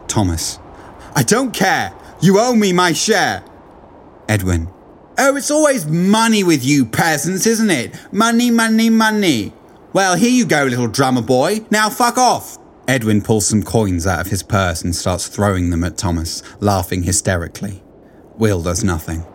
Thomas, 0.08 0.58
I 1.16 1.22
don't 1.22 1.54
care. 1.54 1.94
You 2.22 2.40
owe 2.40 2.56
me 2.56 2.74
my 2.74 2.94
share. 2.94 3.46
Edwin, 4.28 4.68
oh, 5.20 5.36
it's 5.36 5.52
always 5.52 5.86
money 5.86 6.44
with 6.44 6.66
you 6.66 6.88
peasants, 6.88 7.46
isn't 7.46 7.70
it? 7.70 7.94
Money, 8.12 8.50
money, 8.50 8.90
money. 8.90 9.54
Well, 9.96 10.18
here 10.18 10.30
you 10.30 10.46
go, 10.46 10.66
little 10.66 10.90
drummer 10.90 11.22
boy. 11.22 11.66
Now 11.72 11.90
fuck 11.90 12.18
off. 12.18 12.58
Edwin 12.86 13.22
pulls 13.22 13.48
some 13.48 13.64
coins 13.64 14.06
out 14.06 14.20
of 14.20 14.28
his 14.28 14.44
purse 14.44 14.82
and 14.82 14.94
starts 14.94 15.30
throwing 15.30 15.70
them 15.70 15.86
at 15.86 15.98
Thomas, 15.98 16.44
laughing 16.60 17.02
hysterically. 17.02 17.82
Will 18.38 18.62
does 18.62 18.84
nothing. 18.84 19.26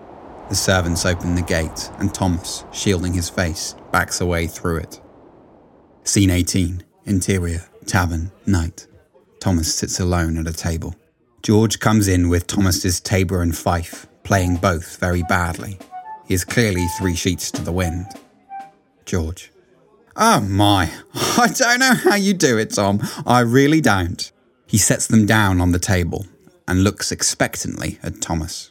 The 0.50 0.54
servants 0.54 1.06
open 1.06 1.34
the 1.34 1.40
gate, 1.40 1.90
and 1.98 2.12
Thomas, 2.12 2.66
shielding 2.72 3.14
his 3.14 3.30
face, 3.30 3.74
backs 3.90 4.20
away 4.20 4.48
through 4.48 4.80
it. 4.80 5.00
Scene 6.04 6.28
18 6.28 6.84
Interior, 7.06 7.64
tavern, 7.86 8.30
night. 8.44 8.86
Thomas 9.38 9.74
sits 9.74 9.98
alone 9.98 10.36
at 10.36 10.46
a 10.46 10.52
table. 10.52 10.94
George 11.42 11.80
comes 11.80 12.06
in 12.06 12.28
with 12.28 12.46
Thomas's 12.46 13.00
tabor 13.00 13.40
and 13.40 13.56
fife, 13.56 14.06
playing 14.24 14.56
both 14.56 14.98
very 14.98 15.22
badly. 15.22 15.78
He 16.26 16.34
is 16.34 16.44
clearly 16.44 16.86
three 16.98 17.16
sheets 17.16 17.50
to 17.52 17.62
the 17.62 17.72
wind. 17.72 18.04
George. 19.06 19.50
Oh 20.22 20.40
my, 20.42 20.92
I 21.14 21.48
don't 21.48 21.80
know 21.80 21.94
how 21.94 22.14
you 22.14 22.34
do 22.34 22.58
it, 22.58 22.74
Tom. 22.74 23.00
I 23.26 23.40
really 23.40 23.80
don't. 23.80 24.30
He 24.66 24.76
sets 24.76 25.06
them 25.06 25.24
down 25.24 25.62
on 25.62 25.72
the 25.72 25.78
table 25.78 26.26
and 26.68 26.84
looks 26.84 27.10
expectantly 27.10 27.98
at 28.02 28.20
Thomas. 28.20 28.70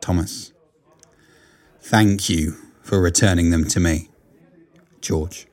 Thomas. 0.00 0.52
Thank 1.80 2.28
you 2.28 2.56
for 2.82 3.00
returning 3.00 3.50
them 3.50 3.66
to 3.68 3.78
me. 3.78 4.08
George. 5.00 5.46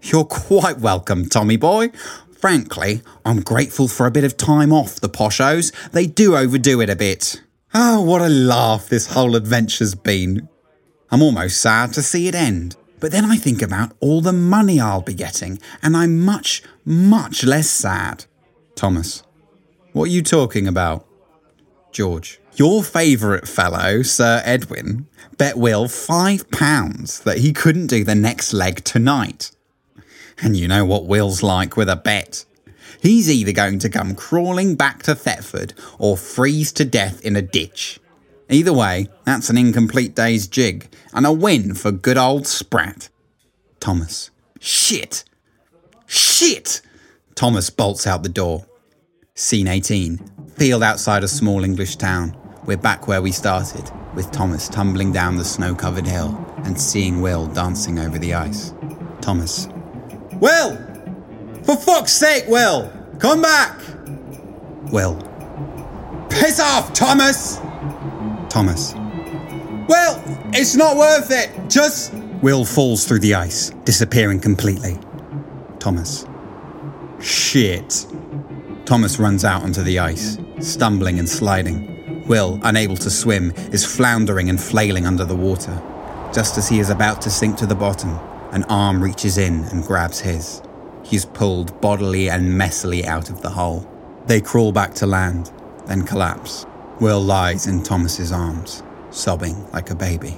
You're 0.00 0.24
quite 0.24 0.78
welcome, 0.78 1.26
Tommy 1.28 1.58
boy. 1.58 1.90
Frankly, 2.38 3.02
I'm 3.26 3.42
grateful 3.42 3.88
for 3.88 4.06
a 4.06 4.10
bit 4.10 4.24
of 4.24 4.38
time 4.38 4.72
off 4.72 5.00
the 5.00 5.10
poshos. 5.10 5.70
They 5.90 6.06
do 6.06 6.34
overdo 6.34 6.80
it 6.80 6.88
a 6.88 6.96
bit. 6.96 7.42
Oh, 7.74 8.00
what 8.00 8.22
a 8.22 8.30
laugh 8.30 8.88
this 8.88 9.12
whole 9.12 9.36
adventure's 9.36 9.94
been. 9.94 10.48
I'm 11.10 11.20
almost 11.20 11.60
sad 11.60 11.92
to 11.92 12.02
see 12.02 12.26
it 12.26 12.34
end. 12.34 12.76
But 13.00 13.12
then 13.12 13.24
I 13.24 13.36
think 13.36 13.62
about 13.62 13.92
all 14.00 14.20
the 14.20 14.32
money 14.32 14.80
I'll 14.80 15.02
be 15.02 15.14
getting, 15.14 15.58
and 15.82 15.96
I'm 15.96 16.18
much, 16.20 16.62
much 16.84 17.44
less 17.44 17.70
sad. 17.70 18.24
Thomas. 18.74 19.22
What 19.92 20.04
are 20.04 20.12
you 20.12 20.22
talking 20.22 20.66
about? 20.66 21.06
George. 21.92 22.40
Your 22.56 22.82
favourite 22.82 23.46
fellow, 23.46 24.02
Sir 24.02 24.42
Edwin, 24.44 25.06
bet 25.36 25.56
Will 25.56 25.86
five 25.86 26.50
pounds 26.50 27.20
that 27.20 27.38
he 27.38 27.52
couldn't 27.52 27.86
do 27.86 28.02
the 28.02 28.14
next 28.16 28.52
leg 28.52 28.82
tonight. 28.84 29.52
And 30.40 30.56
you 30.56 30.68
know 30.68 30.84
what 30.84 31.06
Will's 31.06 31.42
like 31.42 31.76
with 31.76 31.88
a 31.88 31.96
bet. 31.96 32.44
He's 33.00 33.30
either 33.30 33.52
going 33.52 33.78
to 33.80 33.88
come 33.88 34.14
crawling 34.14 34.74
back 34.74 35.02
to 35.04 35.14
Thetford 35.14 35.74
or 35.98 36.16
freeze 36.16 36.72
to 36.72 36.84
death 36.84 37.20
in 37.24 37.36
a 37.36 37.42
ditch. 37.42 38.00
Either 38.50 38.72
way, 38.72 39.08
that's 39.24 39.50
an 39.50 39.58
incomplete 39.58 40.14
day's 40.14 40.46
jig 40.46 40.88
and 41.12 41.26
a 41.26 41.32
win 41.32 41.74
for 41.74 41.92
good 41.92 42.16
old 42.16 42.46
Spratt. 42.46 43.10
Thomas. 43.78 44.30
Shit! 44.58 45.24
Shit! 46.06 46.80
Thomas 47.34 47.68
bolts 47.68 48.06
out 48.06 48.22
the 48.22 48.28
door. 48.30 48.64
Scene 49.34 49.68
18. 49.68 50.18
Field 50.56 50.82
outside 50.82 51.22
a 51.22 51.28
small 51.28 51.62
English 51.62 51.96
town. 51.96 52.36
We're 52.64 52.78
back 52.78 53.06
where 53.06 53.22
we 53.22 53.32
started, 53.32 53.90
with 54.14 54.30
Thomas 54.32 54.68
tumbling 54.68 55.12
down 55.12 55.36
the 55.36 55.44
snow 55.44 55.74
covered 55.74 56.06
hill 56.06 56.36
and 56.64 56.80
seeing 56.80 57.20
Will 57.20 57.46
dancing 57.46 57.98
over 57.98 58.18
the 58.18 58.34
ice. 58.34 58.74
Thomas. 59.20 59.68
Will! 60.40 60.76
For 61.64 61.76
fuck's 61.76 62.12
sake, 62.12 62.44
Will! 62.48 62.90
Come 63.18 63.42
back! 63.42 63.78
Will. 64.90 65.16
Piss 66.30 66.60
off, 66.60 66.92
Thomas! 66.94 67.58
Thomas. 68.48 68.94
Well, 69.88 70.22
it's 70.52 70.74
not 70.74 70.96
worth 70.96 71.30
it. 71.30 71.50
Just. 71.68 72.12
Will 72.42 72.64
falls 72.64 73.04
through 73.04 73.18
the 73.20 73.34
ice, 73.34 73.70
disappearing 73.84 74.40
completely. 74.40 74.98
Thomas. 75.78 76.26
Shit. 77.20 78.06
Thomas 78.84 79.18
runs 79.18 79.44
out 79.44 79.62
onto 79.62 79.82
the 79.82 79.98
ice, 79.98 80.38
stumbling 80.60 81.18
and 81.18 81.28
sliding. 81.28 82.24
Will, 82.26 82.60
unable 82.62 82.96
to 82.96 83.10
swim, 83.10 83.52
is 83.72 83.84
floundering 83.84 84.48
and 84.48 84.60
flailing 84.60 85.06
under 85.06 85.24
the 85.24 85.36
water. 85.36 85.82
Just 86.32 86.58
as 86.58 86.68
he 86.68 86.78
is 86.78 86.90
about 86.90 87.20
to 87.22 87.30
sink 87.30 87.56
to 87.56 87.66
the 87.66 87.74
bottom, 87.74 88.18
an 88.52 88.64
arm 88.64 89.02
reaches 89.02 89.38
in 89.38 89.64
and 89.64 89.84
grabs 89.84 90.20
his. 90.20 90.62
He 91.02 91.16
is 91.16 91.24
pulled 91.24 91.80
bodily 91.80 92.28
and 92.28 92.60
messily 92.60 93.04
out 93.04 93.30
of 93.30 93.40
the 93.40 93.50
hole. 93.50 93.86
They 94.26 94.40
crawl 94.40 94.72
back 94.72 94.94
to 94.94 95.06
land, 95.06 95.50
then 95.86 96.02
collapse. 96.04 96.66
Will 97.00 97.20
lies 97.20 97.68
in 97.68 97.84
Thomas's 97.84 98.32
arms, 98.32 98.82
sobbing 99.10 99.70
like 99.70 99.90
a 99.90 99.94
baby. 99.94 100.36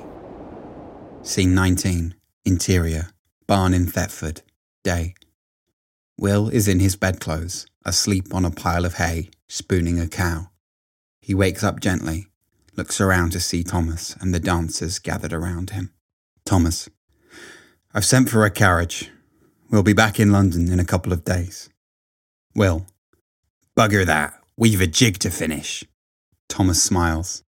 Scene 1.22 1.54
19. 1.54 2.14
Interior. 2.44 3.08
Barn 3.46 3.72
in 3.72 3.86
Thetford. 3.86 4.42
Day. 4.84 5.14
Will 6.18 6.50
is 6.50 6.68
in 6.68 6.80
his 6.80 6.96
bedclothes, 6.96 7.64
asleep 7.86 8.34
on 8.34 8.44
a 8.44 8.50
pile 8.50 8.84
of 8.84 8.96
hay, 8.96 9.30
spooning 9.48 9.98
a 9.98 10.06
cow. 10.06 10.50
He 11.18 11.34
wakes 11.34 11.64
up 11.64 11.80
gently, 11.80 12.26
looks 12.76 13.00
around 13.00 13.32
to 13.32 13.40
see 13.40 13.62
Thomas 13.62 14.14
and 14.20 14.34
the 14.34 14.38
dancers 14.38 14.98
gathered 14.98 15.32
around 15.32 15.70
him. 15.70 15.94
Thomas. 16.44 16.90
I've 17.94 18.04
sent 18.04 18.28
for 18.28 18.44
a 18.44 18.50
carriage. 18.50 19.10
We'll 19.70 19.82
be 19.82 19.94
back 19.94 20.20
in 20.20 20.30
London 20.30 20.70
in 20.70 20.78
a 20.78 20.84
couple 20.84 21.14
of 21.14 21.24
days. 21.24 21.70
Will. 22.54 22.84
Bugger 23.74 24.04
that. 24.04 24.34
We've 24.58 24.82
a 24.82 24.86
jig 24.86 25.20
to 25.20 25.30
finish. 25.30 25.84
Thomas 26.50 26.82
smiles. 26.82 27.42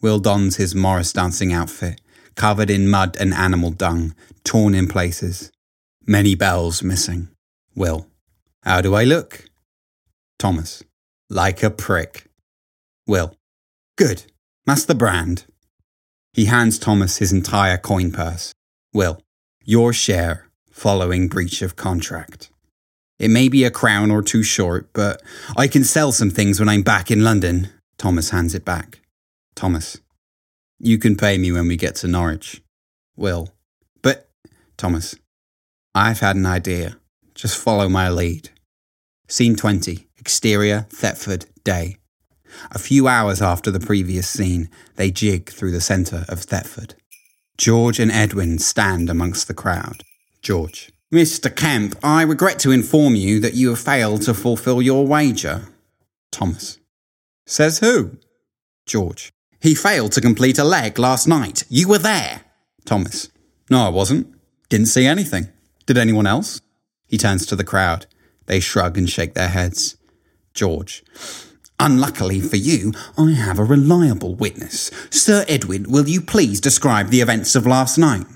Will 0.00 0.18
dons 0.18 0.56
his 0.56 0.74
Morris 0.74 1.12
dancing 1.12 1.52
outfit, 1.52 2.00
covered 2.36 2.70
in 2.70 2.88
mud 2.88 3.16
and 3.20 3.34
animal 3.34 3.70
dung, 3.70 4.14
torn 4.44 4.74
in 4.74 4.86
places. 4.86 5.50
Many 6.06 6.34
bells 6.34 6.82
missing. 6.82 7.28
Will. 7.74 8.06
How 8.62 8.80
do 8.80 8.94
I 8.94 9.04
look? 9.04 9.44
Thomas. 10.38 10.82
Like 11.28 11.62
a 11.62 11.70
prick. 11.70 12.30
Will. 13.06 13.34
Good. 13.96 14.24
The 14.64 14.94
brand. 14.94 15.44
He 16.32 16.44
hands 16.44 16.78
Thomas 16.78 17.18
his 17.18 17.32
entire 17.32 17.78
coin 17.78 18.12
purse. 18.12 18.52
Will. 18.94 19.20
Your 19.64 19.92
share 19.92 20.46
following 20.70 21.26
breach 21.28 21.60
of 21.60 21.74
contract. 21.74 22.50
It 23.18 23.30
may 23.30 23.48
be 23.48 23.64
a 23.64 23.70
crown 23.70 24.10
or 24.10 24.22
two 24.22 24.42
short, 24.44 24.90
but 24.92 25.20
I 25.56 25.66
can 25.66 25.82
sell 25.82 26.12
some 26.12 26.30
things 26.30 26.60
when 26.60 26.68
I'm 26.68 26.82
back 26.82 27.10
in 27.10 27.24
London. 27.24 27.68
Thomas 27.98 28.30
hands 28.30 28.54
it 28.54 28.64
back. 28.64 29.00
Thomas. 29.54 30.00
You 30.78 30.98
can 30.98 31.16
pay 31.16 31.36
me 31.36 31.50
when 31.50 31.66
we 31.66 31.76
get 31.76 31.96
to 31.96 32.08
Norwich. 32.08 32.62
Will. 33.16 33.48
But, 34.02 34.28
Thomas, 34.76 35.16
I've 35.94 36.20
had 36.20 36.36
an 36.36 36.46
idea. 36.46 36.96
Just 37.34 37.58
follow 37.58 37.88
my 37.88 38.08
lead. 38.08 38.50
Scene 39.26 39.56
20. 39.56 40.06
Exterior, 40.18 40.86
Thetford, 40.90 41.46
day. 41.64 41.96
A 42.70 42.78
few 42.78 43.08
hours 43.08 43.42
after 43.42 43.70
the 43.70 43.80
previous 43.80 44.28
scene, 44.28 44.70
they 44.96 45.10
jig 45.10 45.50
through 45.50 45.72
the 45.72 45.80
centre 45.80 46.24
of 46.28 46.40
Thetford. 46.40 46.94
George 47.56 47.98
and 47.98 48.10
Edwin 48.10 48.58
stand 48.58 49.10
amongst 49.10 49.48
the 49.48 49.54
crowd. 49.54 50.04
George. 50.40 50.92
Mr. 51.12 51.54
Kemp, 51.54 51.96
I 52.02 52.22
regret 52.22 52.58
to 52.60 52.70
inform 52.70 53.16
you 53.16 53.40
that 53.40 53.54
you 53.54 53.70
have 53.70 53.80
failed 53.80 54.22
to 54.22 54.34
fulfil 54.34 54.80
your 54.80 55.06
wager. 55.06 55.62
Thomas. 56.30 56.78
Says 57.48 57.78
who? 57.78 58.18
George. 58.84 59.32
He 59.58 59.74
failed 59.74 60.12
to 60.12 60.20
complete 60.20 60.58
a 60.58 60.64
leg 60.64 60.98
last 60.98 61.26
night. 61.26 61.64
You 61.70 61.88
were 61.88 61.96
there. 61.98 62.42
Thomas. 62.84 63.30
No, 63.70 63.86
I 63.86 63.88
wasn't. 63.88 64.34
Didn't 64.68 64.88
see 64.88 65.06
anything. 65.06 65.48
Did 65.86 65.96
anyone 65.96 66.26
else? 66.26 66.60
He 67.06 67.16
turns 67.16 67.46
to 67.46 67.56
the 67.56 67.64
crowd. 67.64 68.04
They 68.44 68.60
shrug 68.60 68.98
and 68.98 69.08
shake 69.08 69.32
their 69.32 69.48
heads. 69.48 69.96
George. 70.52 71.02
Unluckily 71.80 72.42
for 72.42 72.56
you, 72.56 72.92
I 73.16 73.30
have 73.30 73.58
a 73.58 73.64
reliable 73.64 74.34
witness. 74.34 74.90
Sir 75.08 75.46
Edwin, 75.48 75.90
will 75.90 76.06
you 76.06 76.20
please 76.20 76.60
describe 76.60 77.08
the 77.08 77.22
events 77.22 77.56
of 77.56 77.66
last 77.66 77.96
night? 77.96 78.26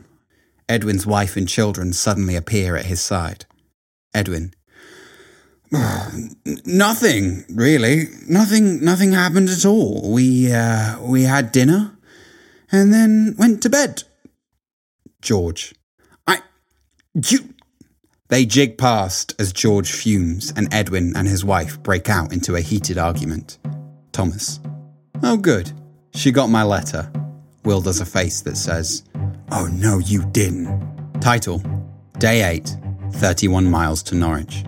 Edwin's 0.70 1.07
wife 1.07 1.37
and 1.37 1.46
children 1.46 1.92
suddenly 1.92 2.35
appear 2.35 2.77
at 2.77 2.87
his 2.87 3.03
side. 3.03 3.44
Edwin. 4.14 4.55
Nothing, 6.67 7.45
really. 7.49 8.09
Nothing 8.29 8.85
nothing 8.85 9.13
happened 9.13 9.49
at 9.49 9.65
all. 9.65 10.13
We 10.13 10.53
uh, 10.53 11.01
we 11.01 11.23
had 11.23 11.51
dinner 11.51 11.97
and 12.71 12.93
then 12.93 13.35
went 13.39 13.63
to 13.63 13.71
bed. 13.71 14.03
George. 15.23 15.75
I 16.27 16.41
you 17.15 17.55
They 18.29 18.45
jig 18.45 18.77
past 18.77 19.35
as 19.39 19.53
George 19.53 19.93
fumes 19.93 20.53
and 20.57 20.73
Edwin 20.75 21.15
and 21.17 21.27
his 21.27 21.45
wife 21.45 21.83
break 21.83 22.11
out 22.11 22.33
into 22.33 22.55
a 22.55 22.61
heated 22.61 22.99
argument. 22.99 23.59
Thomas. 24.13 24.61
Oh 25.23 25.39
good. 25.39 25.73
She 26.15 26.33
got 26.33 26.49
my 26.51 26.65
letter. 26.65 27.11
Will 27.65 27.81
does 27.81 28.01
a 28.01 28.05
face 28.05 28.43
that 28.43 28.57
says, 28.57 29.05
Oh 29.51 29.69
no, 29.73 29.99
you 29.99 30.25
didn't. 30.33 31.21
Title 31.21 31.63
Day 32.19 32.43
8, 32.43 32.77
31 33.13 33.71
miles 33.71 34.03
to 34.05 34.15
Norwich. 34.15 34.65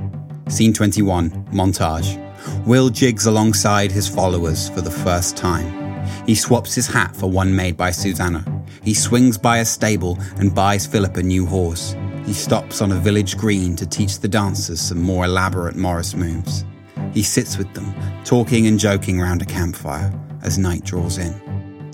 Scene 0.48 0.74
21, 0.74 1.30
montage. 1.52 2.20
Will 2.66 2.90
jigs 2.90 3.26
alongside 3.26 3.90
his 3.90 4.06
followers 4.06 4.68
for 4.68 4.82
the 4.82 4.90
first 4.90 5.38
time. 5.38 6.04
He 6.26 6.34
swaps 6.34 6.74
his 6.74 6.86
hat 6.86 7.16
for 7.16 7.30
one 7.30 7.56
made 7.56 7.78
by 7.78 7.90
Susanna. 7.90 8.44
He 8.82 8.92
swings 8.92 9.38
by 9.38 9.58
a 9.58 9.64
stable 9.64 10.18
and 10.36 10.54
buys 10.54 10.86
Philip 10.86 11.16
a 11.16 11.22
new 11.22 11.46
horse. 11.46 11.96
He 12.26 12.34
stops 12.34 12.82
on 12.82 12.92
a 12.92 13.00
village 13.00 13.38
green 13.38 13.74
to 13.76 13.86
teach 13.86 14.18
the 14.18 14.28
dancers 14.28 14.80
some 14.82 15.00
more 15.00 15.24
elaborate 15.24 15.76
Morris 15.76 16.14
moves. 16.14 16.66
He 17.14 17.22
sits 17.22 17.56
with 17.56 17.72
them, 17.72 17.94
talking 18.24 18.66
and 18.66 18.78
joking 18.78 19.18
round 19.18 19.40
a 19.40 19.46
campfire 19.46 20.12
as 20.42 20.58
night 20.58 20.84
draws 20.84 21.16
in. 21.16 21.32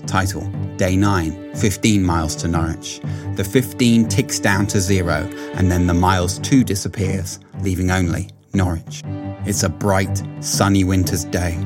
Title 0.05 0.45
Day 0.75 0.97
9, 0.97 1.55
15 1.55 2.03
miles 2.03 2.35
to 2.35 2.49
Norwich. 2.49 2.99
The 3.35 3.45
15 3.45 4.09
ticks 4.09 4.39
down 4.39 4.67
to 4.67 4.81
zero, 4.81 5.29
and 5.53 5.71
then 5.71 5.87
the 5.87 5.93
miles 5.93 6.37
2 6.39 6.65
disappears, 6.65 7.39
leaving 7.61 7.91
only 7.91 8.29
Norwich. 8.53 9.03
It's 9.45 9.63
a 9.63 9.69
bright, 9.69 10.21
sunny 10.39 10.83
winter's 10.83 11.25
day. 11.25 11.57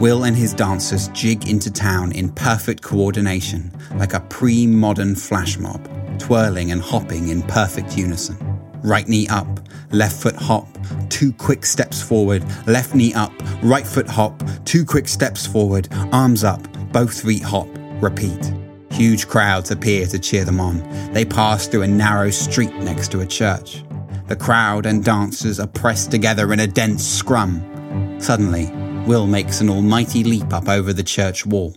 Will 0.00 0.24
and 0.24 0.36
his 0.36 0.54
dancers 0.54 1.08
jig 1.08 1.48
into 1.48 1.70
town 1.70 2.12
in 2.12 2.30
perfect 2.30 2.82
coordination, 2.82 3.70
like 3.96 4.14
a 4.14 4.20
pre 4.20 4.66
modern 4.66 5.14
flash 5.14 5.58
mob, 5.58 5.88
twirling 6.18 6.72
and 6.72 6.80
hopping 6.80 7.28
in 7.28 7.42
perfect 7.42 7.96
unison. 7.96 8.36
Right 8.82 9.08
knee 9.08 9.28
up, 9.28 9.60
left 9.90 10.22
foot 10.22 10.36
hop, 10.36 10.66
two 11.08 11.32
quick 11.32 11.66
steps 11.66 12.00
forward, 12.00 12.44
left 12.66 12.94
knee 12.94 13.12
up, 13.14 13.32
right 13.62 13.86
foot 13.86 14.08
hop, 14.08 14.42
two 14.64 14.84
quick 14.84 15.08
steps 15.08 15.46
forward, 15.46 15.88
arms 16.12 16.44
up, 16.44 16.62
both 16.92 17.22
feet 17.22 17.42
hop, 17.42 17.68
repeat. 18.00 18.52
Huge 18.92 19.28
crowds 19.28 19.70
appear 19.70 20.06
to 20.06 20.18
cheer 20.18 20.44
them 20.44 20.60
on. 20.60 20.78
They 21.12 21.24
pass 21.24 21.68
through 21.68 21.82
a 21.82 21.86
narrow 21.86 22.30
street 22.30 22.74
next 22.76 23.12
to 23.12 23.20
a 23.20 23.26
church. 23.26 23.84
The 24.28 24.36
crowd 24.36 24.84
and 24.84 25.02
dancers 25.02 25.58
are 25.58 25.66
pressed 25.66 26.10
together 26.10 26.52
in 26.52 26.60
a 26.60 26.66
dense 26.66 27.02
scrum. 27.02 28.20
Suddenly, 28.20 28.70
Will 29.06 29.26
makes 29.26 29.62
an 29.62 29.70
almighty 29.70 30.22
leap 30.22 30.52
up 30.52 30.68
over 30.68 30.92
the 30.92 31.02
church 31.02 31.46
wall. 31.46 31.74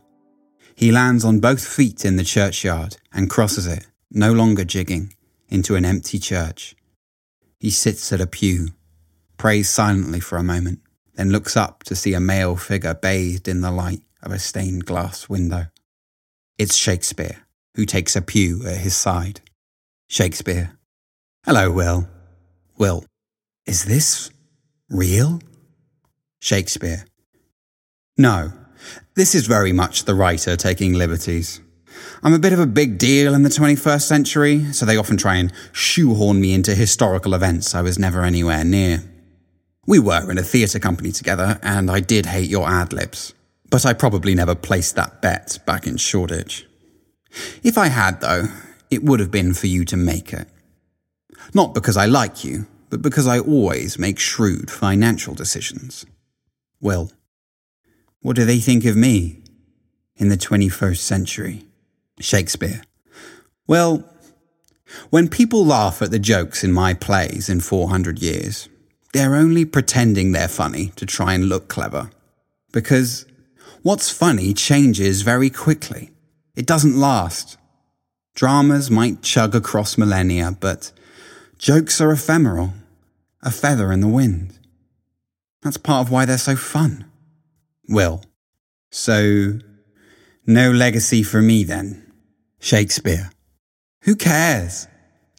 He 0.76 0.92
lands 0.92 1.24
on 1.24 1.40
both 1.40 1.66
feet 1.66 2.04
in 2.04 2.18
the 2.18 2.26
churchyard 2.26 2.98
and 3.14 3.30
crosses 3.30 3.68
it, 3.68 3.88
no 4.12 4.34
longer 4.34 4.66
jigging, 4.66 5.14
into 5.48 5.76
an 5.76 5.86
empty 5.86 6.20
church. 6.20 6.76
He 7.58 7.70
sits 7.70 8.12
at 8.12 8.20
a 8.20 8.28
pew, 8.28 8.72
prays 9.38 9.70
silently 9.70 10.20
for 10.20 10.38
a 10.38 10.44
moment, 10.44 10.82
then 11.16 11.32
looks 11.32 11.56
up 11.56 11.84
to 11.84 11.96
see 11.96 12.14
a 12.14 12.20
male 12.20 12.58
figure 12.58 12.94
bathed 12.94 13.48
in 13.48 13.62
the 13.62 13.72
light 13.72 14.02
of 14.22 14.34
a 14.34 14.40
stained 14.40 14.86
glass 14.86 15.30
window. 15.30 15.68
It's 16.58 16.76
Shakespeare, 16.76 17.48
who 17.76 17.86
takes 17.86 18.18
a 18.18 18.22
pew 18.22 18.68
at 18.68 18.80
his 18.80 18.98
side. 18.98 19.40
Shakespeare. 20.10 20.78
Hello, 21.46 21.72
Will. 21.72 22.10
Will, 22.82 23.06
is 23.68 23.86
this 23.86 24.32
real? 24.90 25.40
Shakespeare. 26.40 27.06
No, 28.18 28.54
this 29.16 29.36
is 29.36 29.46
very 29.46 29.72
much 29.72 30.06
the 30.06 30.16
writer 30.16 30.56
taking 30.56 30.94
liberties. 30.94 31.62
I'm 32.24 32.34
a 32.34 32.40
bit 32.40 32.54
of 32.54 32.60
a 32.60 32.66
big 32.66 32.98
deal 32.98 33.36
in 33.36 33.44
the 33.44 33.50
21st 33.50 34.02
century, 34.02 34.74
so 34.74 34.88
they 34.88 34.98
often 34.98 35.16
try 35.16 35.36
and 35.36 35.54
shoehorn 35.72 36.42
me 36.42 36.54
into 36.54 36.74
historical 36.74 37.36
events 37.36 37.76
I 37.76 37.84
was 37.84 38.00
never 38.00 38.24
anywhere 38.24 38.64
near. 38.64 39.04
We 39.86 40.00
were 40.00 40.32
in 40.32 40.40
a 40.40 40.42
theatre 40.42 40.80
company 40.80 41.12
together, 41.12 41.60
and 41.62 41.92
I 41.92 42.00
did 42.00 42.26
hate 42.26 42.50
your 42.50 42.68
ad 42.68 42.94
libs, 42.94 43.36
but 43.70 43.86
I 43.86 43.94
probably 43.94 44.34
never 44.34 44.56
placed 44.56 44.96
that 44.96 45.22
bet 45.22 45.60
back 45.68 45.86
in 45.86 45.98
Shoreditch. 45.98 46.66
If 47.62 47.78
I 47.78 47.90
had, 47.90 48.22
though, 48.22 48.48
it 48.90 49.04
would 49.04 49.20
have 49.20 49.30
been 49.30 49.54
for 49.54 49.68
you 49.68 49.86
to 49.86 49.96
make 49.96 50.34
it. 50.34 50.48
Not 51.54 51.74
because 51.74 51.98
I 51.98 52.06
like 52.06 52.44
you, 52.44 52.66
but 52.92 53.02
because 53.02 53.26
I 53.26 53.40
always 53.40 53.98
make 53.98 54.20
shrewd 54.20 54.70
financial 54.70 55.34
decisions. 55.34 56.06
Well, 56.82 57.12
what 58.22 58.36
do 58.36 58.46
they 58.46 58.60
think 58.60 58.86
of 58.86 58.98
me 58.98 59.42
in 60.18 60.30
the 60.30 60.38
21st 60.38 60.98
century? 60.98 61.64
Shakespeare. 62.20 62.84
Well, 63.66 64.04
when 65.10 65.30
people 65.30 65.66
laugh 65.66 66.02
at 66.02 66.12
the 66.12 66.20
jokes 66.20 66.64
in 66.64 66.74
my 66.74 66.94
plays 66.94 67.50
in 67.50 67.62
400 67.62 68.20
years, 68.22 68.68
they're 69.14 69.36
only 69.36 69.64
pretending 69.64 70.32
they're 70.34 70.48
funny 70.50 70.88
to 70.98 71.06
try 71.06 71.34
and 71.34 71.48
look 71.48 71.70
clever. 71.70 72.12
Because 72.74 73.26
what's 73.82 74.12
funny 74.12 74.54
changes 74.54 75.22
very 75.22 75.50
quickly. 75.50 76.12
It 76.56 76.66
doesn't 76.68 77.00
last. 77.00 77.58
Dramas 78.36 78.92
might 78.92 79.22
chug 79.22 79.56
across 79.56 79.98
millennia, 79.98 80.58
but 80.60 80.92
Jokes 81.62 82.02
are 82.02 82.12
ephemeral, 82.12 82.74
a 83.44 83.52
feather 83.52 83.92
in 83.92 84.00
the 84.02 84.08
wind. 84.08 84.58
That's 85.62 85.78
part 85.78 86.08
of 86.08 86.12
why 86.12 86.26
they're 86.26 86.38
so 86.38 86.56
fun. 86.56 87.06
Will. 87.88 88.24
So, 88.92 89.60
no 90.46 90.72
legacy 90.72 91.24
for 91.24 91.42
me 91.42 91.64
then. 91.64 92.12
Shakespeare. 92.60 93.32
Who 94.04 94.16
cares? 94.16 94.88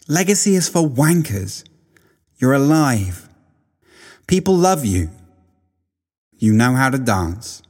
Legacy 0.08 0.54
is 0.54 0.68
for 0.68 0.82
wankers. 0.82 1.64
You're 2.38 2.54
alive. 2.54 3.28
People 4.26 4.56
love 4.56 4.84
you. 4.84 5.10
You 6.38 6.52
know 6.52 6.74
how 6.74 6.90
to 6.90 6.98
dance. 6.98 7.62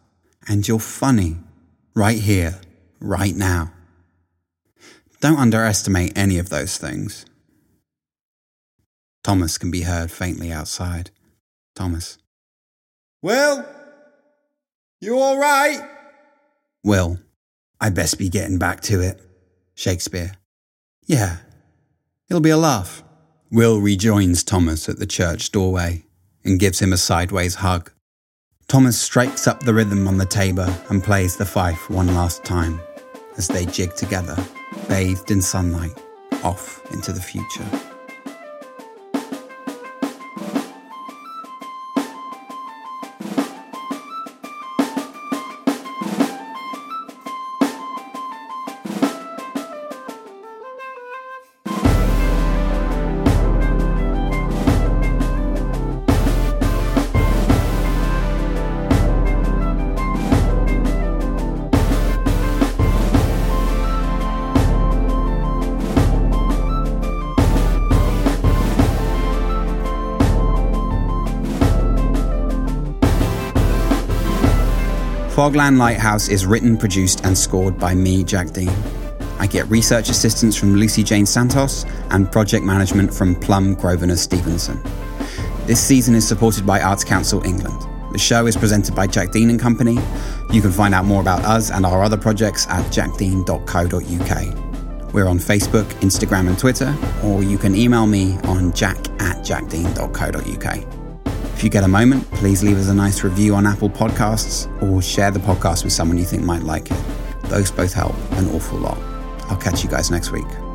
And 0.48 0.66
you're 0.66 0.78
funny. 0.78 1.38
Right 1.94 2.18
here, 2.18 2.58
right 3.00 3.34
now. 3.34 3.72
Don't 5.20 5.38
underestimate 5.38 6.16
any 6.16 6.38
of 6.38 6.48
those 6.48 6.78
things. 6.78 7.26
Thomas 9.22 9.58
can 9.58 9.70
be 9.70 9.82
heard 9.82 10.10
faintly 10.10 10.50
outside. 10.50 11.10
Thomas. 11.74 12.18
Will? 13.22 13.64
You 15.00 15.18
all 15.18 15.38
right? 15.38 15.88
Will. 16.84 17.18
I'd 17.80 17.94
best 17.94 18.18
be 18.18 18.28
getting 18.28 18.58
back 18.58 18.80
to 18.82 19.00
it. 19.00 19.20
Shakespeare. 19.74 20.32
Yeah. 21.06 21.38
It'll 22.28 22.40
be 22.40 22.50
a 22.50 22.56
laugh. 22.56 23.02
Will 23.50 23.80
rejoins 23.80 24.42
Thomas 24.42 24.88
at 24.88 24.98
the 24.98 25.06
church 25.06 25.52
doorway 25.52 26.04
and 26.44 26.58
gives 26.58 26.80
him 26.80 26.92
a 26.92 26.96
sideways 26.96 27.56
hug. 27.56 27.92
Thomas 28.68 29.00
strikes 29.00 29.46
up 29.46 29.60
the 29.60 29.74
rhythm 29.74 30.08
on 30.08 30.18
the 30.18 30.26
tabor 30.26 30.74
and 30.88 31.04
plays 31.04 31.36
the 31.36 31.44
fife 31.44 31.90
one 31.90 32.14
last 32.14 32.44
time 32.44 32.80
as 33.36 33.48
they 33.48 33.66
jig 33.66 33.94
together, 33.94 34.36
bathed 34.88 35.30
in 35.30 35.42
sunlight, 35.42 35.96
off 36.42 36.80
into 36.92 37.12
the 37.12 37.20
future. 37.20 37.91
Fogland 75.32 75.78
Lighthouse 75.78 76.28
is 76.28 76.44
written, 76.44 76.76
produced, 76.76 77.24
and 77.24 77.36
scored 77.36 77.76
by 77.78 77.94
me, 77.94 78.22
Jack 78.22 78.50
Dean. 78.50 78.68
I 79.38 79.46
get 79.46 79.66
research 79.70 80.10
assistance 80.10 80.54
from 80.54 80.76
Lucy 80.76 81.02
Jane 81.02 81.24
Santos 81.24 81.86
and 82.10 82.30
project 82.30 82.66
management 82.66 83.14
from 83.14 83.36
Plum 83.36 83.74
Grosvenor 83.74 84.16
Stevenson. 84.16 84.78
This 85.64 85.80
season 85.80 86.14
is 86.14 86.28
supported 86.28 86.66
by 86.66 86.82
Arts 86.82 87.02
Council 87.02 87.42
England. 87.44 87.80
The 88.12 88.18
show 88.18 88.44
is 88.44 88.58
presented 88.58 88.94
by 88.94 89.06
Jack 89.06 89.30
Dean 89.30 89.48
and 89.48 89.58
Company. 89.58 89.96
You 90.52 90.60
can 90.60 90.70
find 90.70 90.94
out 90.94 91.06
more 91.06 91.22
about 91.22 91.42
us 91.46 91.70
and 91.70 91.86
our 91.86 92.02
other 92.02 92.18
projects 92.18 92.66
at 92.68 92.84
jackdean.co.uk. 92.92 95.14
We're 95.14 95.28
on 95.28 95.38
Facebook, 95.38 95.86
Instagram, 96.02 96.48
and 96.48 96.58
Twitter, 96.58 96.94
or 97.24 97.42
you 97.42 97.56
can 97.56 97.74
email 97.74 98.06
me 98.06 98.36
on 98.44 98.74
jack 98.74 98.98
at 99.18 99.38
jackdean.co.uk. 99.38 101.01
If 101.62 101.66
you 101.66 101.70
get 101.70 101.84
a 101.84 101.88
moment, 101.88 102.28
please 102.32 102.64
leave 102.64 102.76
us 102.76 102.88
a 102.88 102.94
nice 102.94 103.22
review 103.22 103.54
on 103.54 103.68
Apple 103.68 103.88
Podcasts 103.88 104.66
or 104.82 105.00
share 105.00 105.30
the 105.30 105.38
podcast 105.38 105.84
with 105.84 105.92
someone 105.92 106.18
you 106.18 106.24
think 106.24 106.42
might 106.42 106.64
like 106.64 106.90
it. 106.90 106.96
Those 107.44 107.70
both 107.70 107.92
help 107.92 108.16
an 108.32 108.48
awful 108.48 108.78
lot. 108.78 108.98
I'll 109.48 109.56
catch 109.58 109.84
you 109.84 109.88
guys 109.88 110.10
next 110.10 110.32
week. 110.32 110.71